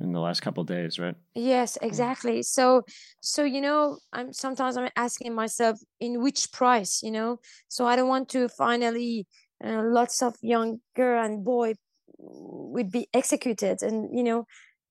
in 0.00 0.12
the 0.12 0.20
last 0.20 0.40
couple 0.40 0.64
days 0.64 0.98
right? 0.98 1.14
Yes 1.34 1.76
exactly. 1.82 2.42
So 2.42 2.82
so 3.20 3.44
you 3.44 3.60
know 3.60 3.98
i'm 4.12 4.32
sometimes 4.32 4.76
i'm 4.76 4.88
asking 4.96 5.34
myself 5.34 5.78
in 6.00 6.22
which 6.22 6.50
price 6.52 7.02
you 7.02 7.10
know? 7.10 7.38
So 7.68 7.86
i 7.86 7.96
don't 7.96 8.08
want 8.08 8.28
to 8.30 8.48
finally 8.48 9.26
uh, 9.64 9.82
lots 9.84 10.22
of 10.22 10.34
young 10.40 10.80
girl 10.96 11.22
and 11.22 11.44
boy 11.44 11.74
would 12.18 12.90
be 12.90 13.08
executed 13.12 13.82
and 13.82 14.08
you 14.16 14.24
know 14.24 14.46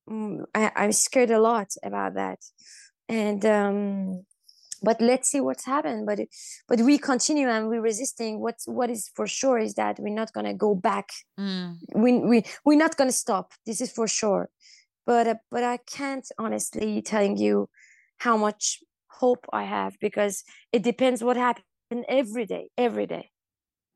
mm, 0.10 0.44
I, 0.54 0.72
i'm 0.76 0.92
scared 0.92 1.32
a 1.32 1.40
lot 1.40 1.70
about 1.84 2.14
that. 2.16 2.40
And 3.08 3.44
um 3.46 4.26
but 4.84 5.00
let's 5.02 5.30
see 5.30 5.40
what's 5.40 5.66
happened 5.66 6.06
but 6.06 6.20
but 6.68 6.80
we 6.82 6.98
continue 6.98 7.50
and 7.50 7.68
we're 7.68 7.82
resisting 7.82 8.40
what's 8.40 8.68
what 8.68 8.90
is 8.90 9.10
for 9.16 9.28
sure 9.28 9.58
is 9.58 9.74
that 9.76 10.00
we're 10.00 10.14
not 10.14 10.32
going 10.34 10.46
to 10.46 10.54
go 10.54 10.76
back 10.76 11.10
mm. 11.40 11.76
we, 11.96 12.20
we 12.20 12.44
we're 12.66 12.78
not 12.78 12.98
going 12.98 13.10
to 13.10 13.16
stop 13.16 13.54
this 13.66 13.82
is 13.82 13.92
for 13.92 14.08
sure 14.08 14.50
but 15.06 15.28
uh, 15.28 15.36
but 15.52 15.64
i 15.64 15.78
can't 15.78 16.32
honestly 16.38 17.02
telling 17.02 17.38
you 17.38 17.70
how 18.18 18.38
much 18.38 18.80
hope 19.08 19.46
i 19.54 19.64
have 19.64 19.98
because 20.00 20.44
it 20.72 20.84
depends 20.84 21.24
what 21.24 21.38
happens 21.38 21.66
every 22.08 22.46
day 22.46 22.70
every 22.78 23.08
day 23.08 23.30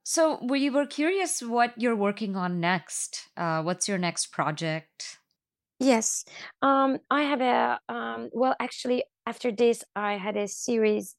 So 0.03 0.39
we 0.43 0.69
were 0.69 0.85
curious 0.85 1.41
what 1.41 1.73
you're 1.77 1.95
working 1.95 2.35
on 2.35 2.59
next. 2.59 3.29
Uh, 3.37 3.63
what's 3.63 3.87
your 3.87 3.97
next 3.97 4.27
project? 4.27 5.17
Yes, 5.79 6.25
um, 6.61 6.99
I 7.09 7.23
have 7.23 7.41
a 7.41 7.79
um, 7.89 8.29
well. 8.33 8.55
Actually, 8.59 9.03
after 9.25 9.51
this, 9.51 9.83
I 9.95 10.13
had 10.17 10.37
a 10.37 10.47
series 10.47 11.15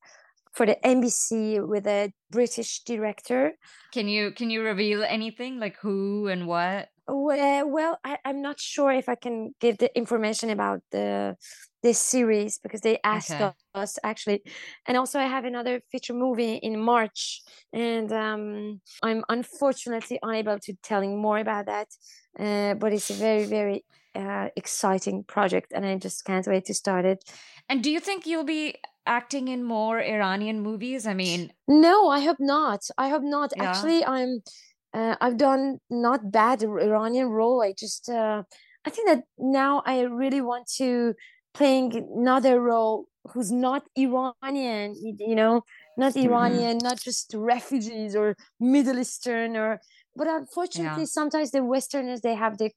for 0.55 0.67
the 0.67 0.85
NBC 0.87 1.61
with 1.61 1.87
a 1.87 2.13
British 2.31 2.83
director. 2.85 3.55
Can 3.93 4.09
you 4.09 4.31
can 4.33 4.51
you 4.51 4.63
reveal 4.63 5.03
anything 5.03 5.59
like 5.59 5.79
who 5.79 6.29
and 6.29 6.47
what? 6.47 6.91
Well, 7.07 7.69
well 7.69 7.99
I, 8.05 8.19
I'm 8.25 8.41
not 8.41 8.59
sure 8.59 8.91
if 8.91 9.09
I 9.09 9.15
can 9.15 9.55
give 9.61 9.79
the 9.79 9.95
information 9.97 10.49
about 10.51 10.81
the 10.91 11.37
this 11.83 11.99
series 11.99 12.59
because 12.59 12.81
they 12.81 12.99
asked 13.05 13.41
Okay. 13.41 13.53
us 13.75 13.99
actually, 14.03 14.43
and 14.87 14.97
also 14.97 15.19
I 15.21 15.25
have 15.27 15.45
another 15.45 15.83
feature 15.93 16.15
movie 16.15 16.55
in 16.55 16.81
March, 16.81 17.43
and 17.75 18.11
um, 18.11 18.81
I'm 19.03 19.23
unfortunately 19.29 20.19
unable 20.23 20.59
to 20.61 20.75
telling 20.83 21.21
more 21.21 21.39
about 21.39 21.67
that. 21.67 21.89
Uh, 22.39 22.73
but 22.75 22.95
it's 22.95 23.11
a 23.11 23.15
very 23.15 23.45
very 23.45 23.85
uh, 24.15 24.49
exciting 24.57 25.25
project, 25.25 25.73
and 25.75 25.85
I 25.85 25.97
just 25.97 26.25
can't 26.25 26.47
wait 26.47 26.65
to 26.67 26.75
start 26.75 27.05
it. 27.05 27.25
And 27.69 27.83
do 27.83 27.91
you 27.91 28.01
think 28.01 28.27
you'll 28.27 28.45
be 28.45 28.77
acting 29.07 29.49
in 29.49 29.65
more 29.65 30.01
Iranian 30.01 30.61
movies? 30.61 31.07
I 31.07 31.15
mean, 31.15 31.53
No, 31.69 32.09
I 32.09 32.21
hope 32.21 32.39
not. 32.41 32.81
I 32.99 33.09
hope 33.09 33.23
not. 33.23 33.53
Yeah. 33.57 33.65
Actually, 33.65 34.05
I'm. 34.05 34.43
Uh, 34.93 35.17
I've 35.21 35.37
done 35.37 35.79
not 35.91 36.31
bad 36.31 36.63
Iranian 36.63 37.29
role. 37.29 37.63
I 37.63 37.73
just. 37.77 38.09
Uh, 38.09 38.43
I 38.87 38.91
think 38.91 39.09
that 39.09 39.25
now 39.39 39.83
I 39.87 40.01
really 40.03 40.41
want 40.41 40.69
to 40.77 41.15
playing 41.55 41.97
another 41.97 42.61
role 42.61 43.07
who's 43.33 43.51
not 43.51 43.83
Iranian. 43.97 44.95
You 45.03 45.35
know, 45.35 45.63
not 45.97 46.17
Iranian, 46.17 46.79
not 46.79 47.01
just 47.01 47.33
refugees 47.35 48.15
or 48.15 48.37
Middle 48.61 48.99
Eastern 48.99 49.57
or. 49.57 49.81
But 50.17 50.29
unfortunately, 50.29 51.07
sometimes 51.07 51.51
the 51.51 51.65
Westerners 51.65 52.21
they 52.21 52.37
have 52.37 52.59
the 52.59 52.71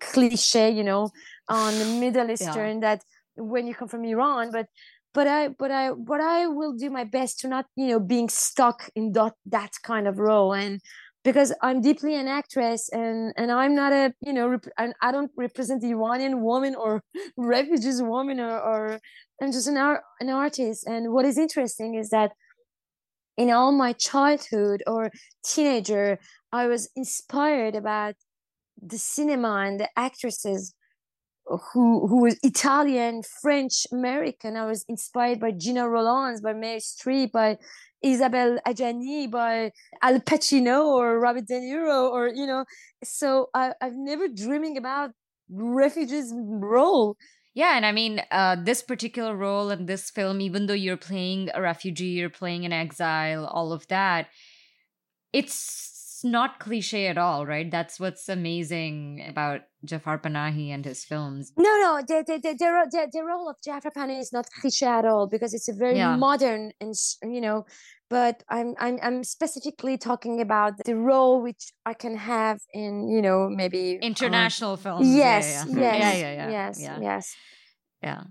cliche, 0.00 0.70
you 0.70 0.84
know, 0.84 1.10
on 1.48 1.78
the 1.78 1.84
Middle 1.84 2.30
Eastern 2.30 2.80
that 2.80 3.02
when 3.36 3.66
you 3.66 3.74
come 3.74 3.88
from 3.88 4.04
Iran, 4.04 4.50
but 4.52 4.66
but 5.14 5.26
I 5.26 5.48
but 5.48 5.70
I 5.70 5.92
but 5.92 6.20
I 6.20 6.46
will 6.46 6.74
do 6.74 6.90
my 6.90 7.04
best 7.04 7.40
to 7.40 7.48
not 7.48 7.66
you 7.76 7.88
know 7.88 8.00
being 8.00 8.28
stuck 8.28 8.90
in 8.94 9.12
that 9.12 9.34
that 9.46 9.72
kind 9.82 10.06
of 10.06 10.18
role. 10.18 10.52
And 10.52 10.80
because 11.24 11.52
I'm 11.62 11.80
deeply 11.80 12.14
an 12.14 12.28
actress 12.28 12.88
and 12.90 13.32
and 13.36 13.50
I'm 13.50 13.74
not 13.74 13.92
a 13.92 14.12
you 14.20 14.32
know 14.32 14.48
rep- 14.48 14.74
and 14.78 14.94
I 15.02 15.12
don't 15.12 15.30
represent 15.36 15.80
the 15.82 15.90
Iranian 15.90 16.42
woman 16.42 16.74
or 16.74 17.02
refugees 17.36 18.02
woman 18.02 18.40
or, 18.40 18.58
or 18.60 19.00
I'm 19.42 19.52
just 19.52 19.68
an 19.68 19.76
art, 19.76 20.02
an 20.20 20.30
artist. 20.30 20.86
And 20.86 21.12
what 21.12 21.24
is 21.24 21.38
interesting 21.38 21.94
is 21.94 22.10
that 22.10 22.32
in 23.36 23.50
all 23.50 23.72
my 23.72 23.92
childhood 23.92 24.82
or 24.86 25.10
teenager 25.44 26.18
I 26.52 26.66
was 26.66 26.90
inspired 26.96 27.74
about 27.74 28.14
the 28.80 28.98
cinema 28.98 29.64
and 29.66 29.80
the 29.80 29.88
actresses 29.96 30.74
who 31.72 32.06
who 32.06 32.22
was 32.22 32.38
Italian, 32.42 33.22
French, 33.40 33.86
American. 33.92 34.56
I 34.56 34.66
was 34.66 34.84
inspired 34.88 35.40
by 35.40 35.52
Gena 35.52 35.88
Rowlands, 35.88 36.40
by 36.40 36.52
Meryl 36.52 36.82
Streep, 36.82 37.32
by 37.32 37.58
Isabelle 38.02 38.58
Adjani, 38.66 39.30
by 39.30 39.72
Al 40.02 40.20
Pacino 40.20 40.84
or 40.86 41.18
Robert 41.18 41.46
De 41.46 41.54
Niro, 41.54 42.10
or 42.10 42.28
you 42.28 42.46
know. 42.46 42.64
So 43.02 43.48
I, 43.54 43.72
I've 43.80 43.96
never 43.96 44.28
dreaming 44.28 44.76
about 44.76 45.10
refugees 45.50 46.32
role. 46.36 47.16
yeah, 47.54 47.76
and 47.76 47.84
I 47.86 47.92
mean, 47.92 48.22
uh, 48.30 48.56
this 48.62 48.82
particular 48.82 49.34
role 49.34 49.70
in 49.70 49.86
this 49.86 50.10
film, 50.10 50.40
even 50.40 50.66
though 50.66 50.74
you're 50.74 50.96
playing 50.96 51.50
a 51.54 51.62
refugee, 51.62 52.06
you're 52.06 52.30
playing 52.30 52.64
an 52.64 52.72
exile, 52.72 53.46
all 53.46 53.72
of 53.72 53.86
that, 53.88 54.28
it's 55.32 55.97
not 56.24 56.58
cliche 56.58 57.06
at 57.06 57.18
all, 57.18 57.46
right? 57.46 57.70
That's 57.70 58.00
what's 58.00 58.28
amazing 58.28 59.24
about 59.28 59.62
Jafar 59.84 60.18
Panahi 60.18 60.70
and 60.74 60.84
his 60.84 61.04
films. 61.04 61.52
No, 61.56 61.70
no, 61.84 62.00
the 62.06 62.24
the 62.26 62.38
the, 62.38 62.54
the, 62.58 62.66
ro- 62.70 62.84
the, 62.90 63.08
the 63.12 63.22
role 63.24 63.48
of 63.48 63.56
Jafar 63.64 63.92
Panahi 63.92 64.20
is 64.20 64.32
not 64.32 64.46
cliché 64.62 64.86
at 64.86 65.04
all 65.04 65.26
because 65.28 65.54
it's 65.54 65.68
a 65.68 65.72
very 65.74 65.96
Yeah. 65.98 66.16
modern 66.16 66.72
and 66.80 66.94
you 67.22 67.40
know. 67.40 67.66
But 68.10 68.42
I'm 68.48 68.74
I'm 68.80 68.98
I'm 69.02 69.22
specifically 69.22 69.98
talking 69.98 70.40
about 70.40 70.72
the 70.84 70.96
role 70.96 71.42
which 71.42 71.72
I 71.84 71.92
can 71.92 72.16
have 72.16 72.58
in 72.72 73.06
you 73.08 73.20
know 73.20 73.48
maybe 73.50 73.98
International 74.00 74.76
films. 74.78 75.06
Yes, 75.06 75.66
yeah, 75.68 75.78
yes, 75.78 76.00
yeah, 76.00 76.14
yeah, 76.16 76.32
yeah, 76.32 76.50
yes, 76.50 76.80
yeah, 76.80 76.98
yes. 77.00 77.36
yeah. 78.02 78.22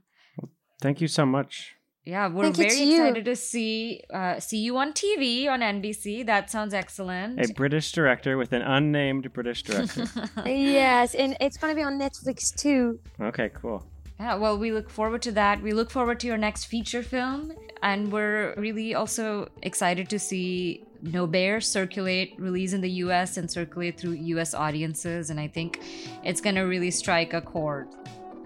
Thank 0.81 0.99
you 1.01 1.07
so 1.07 1.25
much. 1.25 1.76
Yeah, 2.07 2.29
we're 2.29 2.43
Thank 2.43 2.55
very 2.55 2.89
excited 2.89 3.25
to 3.25 3.35
see 3.35 4.01
uh, 4.13 4.39
see 4.39 4.59
you 4.59 4.77
on 4.77 4.93
TV 4.93 5.49
on 5.49 5.59
NBC. 5.59 6.25
That 6.25 6.49
sounds 6.49 6.73
excellent. 6.73 7.43
A 7.43 7.51
British 7.53 7.91
director 7.91 8.37
with 8.37 8.53
an 8.53 8.61
unnamed 8.61 9.33
British 9.33 9.63
director. 9.63 10.05
yes, 10.45 11.15
and 11.15 11.35
it's 11.41 11.57
gonna 11.57 11.75
be 11.75 11.83
on 11.83 11.99
Netflix 11.99 12.55
too. 12.55 13.01
okay, 13.19 13.49
cool. 13.49 13.85
Yeah, 14.21 14.35
well, 14.35 14.57
we 14.57 14.71
look 14.71 14.89
forward 14.89 15.21
to 15.23 15.33
that. 15.33 15.61
We 15.61 15.73
look 15.73 15.91
forward 15.91 16.21
to 16.21 16.27
your 16.27 16.37
next 16.37 16.65
feature 16.65 17.03
film, 17.03 17.51
and 17.83 18.09
we're 18.09 18.55
really 18.55 18.95
also 18.95 19.49
excited 19.63 20.07
to 20.09 20.17
see 20.17 20.85
No 21.01 21.27
Bear 21.27 21.59
circulate, 21.59 22.35
release 22.37 22.71
in 22.71 22.79
the 22.79 22.93
US, 23.05 23.35
and 23.35 23.51
circulate 23.51 23.99
through 23.99 24.13
US 24.13 24.53
audiences. 24.53 25.29
And 25.29 25.41
I 25.41 25.49
think 25.49 25.81
it's 26.23 26.39
going 26.39 26.55
to 26.55 26.61
really 26.61 26.89
strike 26.89 27.33
a 27.33 27.41
chord. 27.41 27.89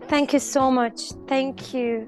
Thank 0.08 0.34
you 0.34 0.39
so 0.39 0.71
much. 0.71 1.12
Thank 1.28 1.76
you. 1.76 2.08